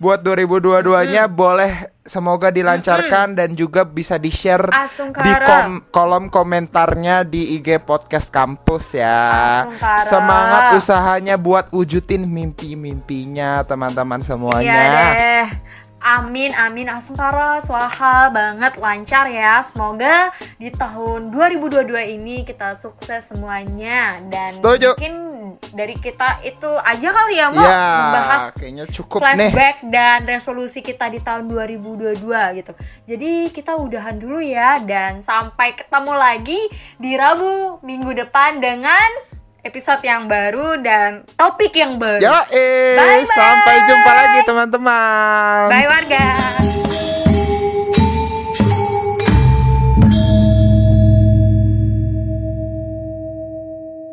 buat 0.03 0.19
2022-nya 0.19 1.31
boleh 1.31 1.71
semoga 2.03 2.51
dilancarkan 2.51 3.31
dan 3.31 3.55
juga 3.55 3.87
bisa 3.87 4.19
di-share 4.19 4.67
Asungkara. 4.67 5.23
di 5.23 5.31
kom- 5.39 5.81
kolom 5.87 6.25
komentarnya 6.27 7.23
di 7.23 7.55
IG 7.55 7.79
podcast 7.79 8.27
kampus 8.27 8.99
ya. 8.99 9.63
Asungkara. 9.63 10.03
Semangat 10.03 10.63
usahanya 10.75 11.39
buat 11.39 11.71
wujudin 11.71 12.27
mimpi-mimpinya 12.27 13.63
teman-teman 13.63 14.19
semuanya. 14.19 14.67
Iya 14.67 14.83
deh. 14.83 15.47
Amin, 16.03 16.51
amin, 16.51 16.91
asmara, 16.91 17.63
swaha 17.63 18.27
banget, 18.27 18.75
lancar 18.75 19.23
ya. 19.31 19.63
Semoga 19.63 20.35
di 20.59 20.67
tahun 20.67 21.31
2022 21.31 21.87
ini 22.11 22.43
kita 22.43 22.75
sukses 22.75 23.31
semuanya 23.31 24.19
dan 24.27 24.51
Setuju. 24.51 24.99
mungkin 24.99 25.32
dari 25.73 25.93
kita 25.93 26.39
itu 26.41 26.69
aja 26.79 27.09
kali 27.09 27.35
ya 27.35 27.49
mau 27.49 27.59
Ya, 27.59 27.81
membahas 27.99 28.43
kayaknya 28.53 28.85
cukup 28.87 29.19
nih. 29.19 29.49
flashback 29.49 29.75
dan 29.85 30.19
resolusi 30.23 30.79
kita 30.79 31.09
di 31.09 31.17
tahun 31.17 31.45
2022 31.45 32.21
gitu. 32.55 32.73
Jadi 33.05 33.31
kita 33.49 33.75
udahan 33.75 34.15
dulu 34.15 34.37
ya 34.37 34.77
dan 34.79 35.19
sampai 35.19 35.73
ketemu 35.73 36.13
lagi 36.13 36.61
di 36.95 37.11
Rabu 37.13 37.81
minggu 37.81 38.13
depan 38.15 38.57
dengan 38.57 39.09
episode 39.59 40.01
yang 40.01 40.27
baru 40.27 40.75
dan 40.77 41.23
topik 41.33 41.73
yang 41.73 41.95
baru. 41.95 42.19
Ya, 42.19 42.43
eh, 42.49 42.93
Bye-bye. 42.93 43.27
sampai 43.27 43.75
jumpa 43.83 44.11
lagi 44.13 44.39
teman-teman. 44.43 45.61
Bye 45.67 45.87
warga. 45.87 46.82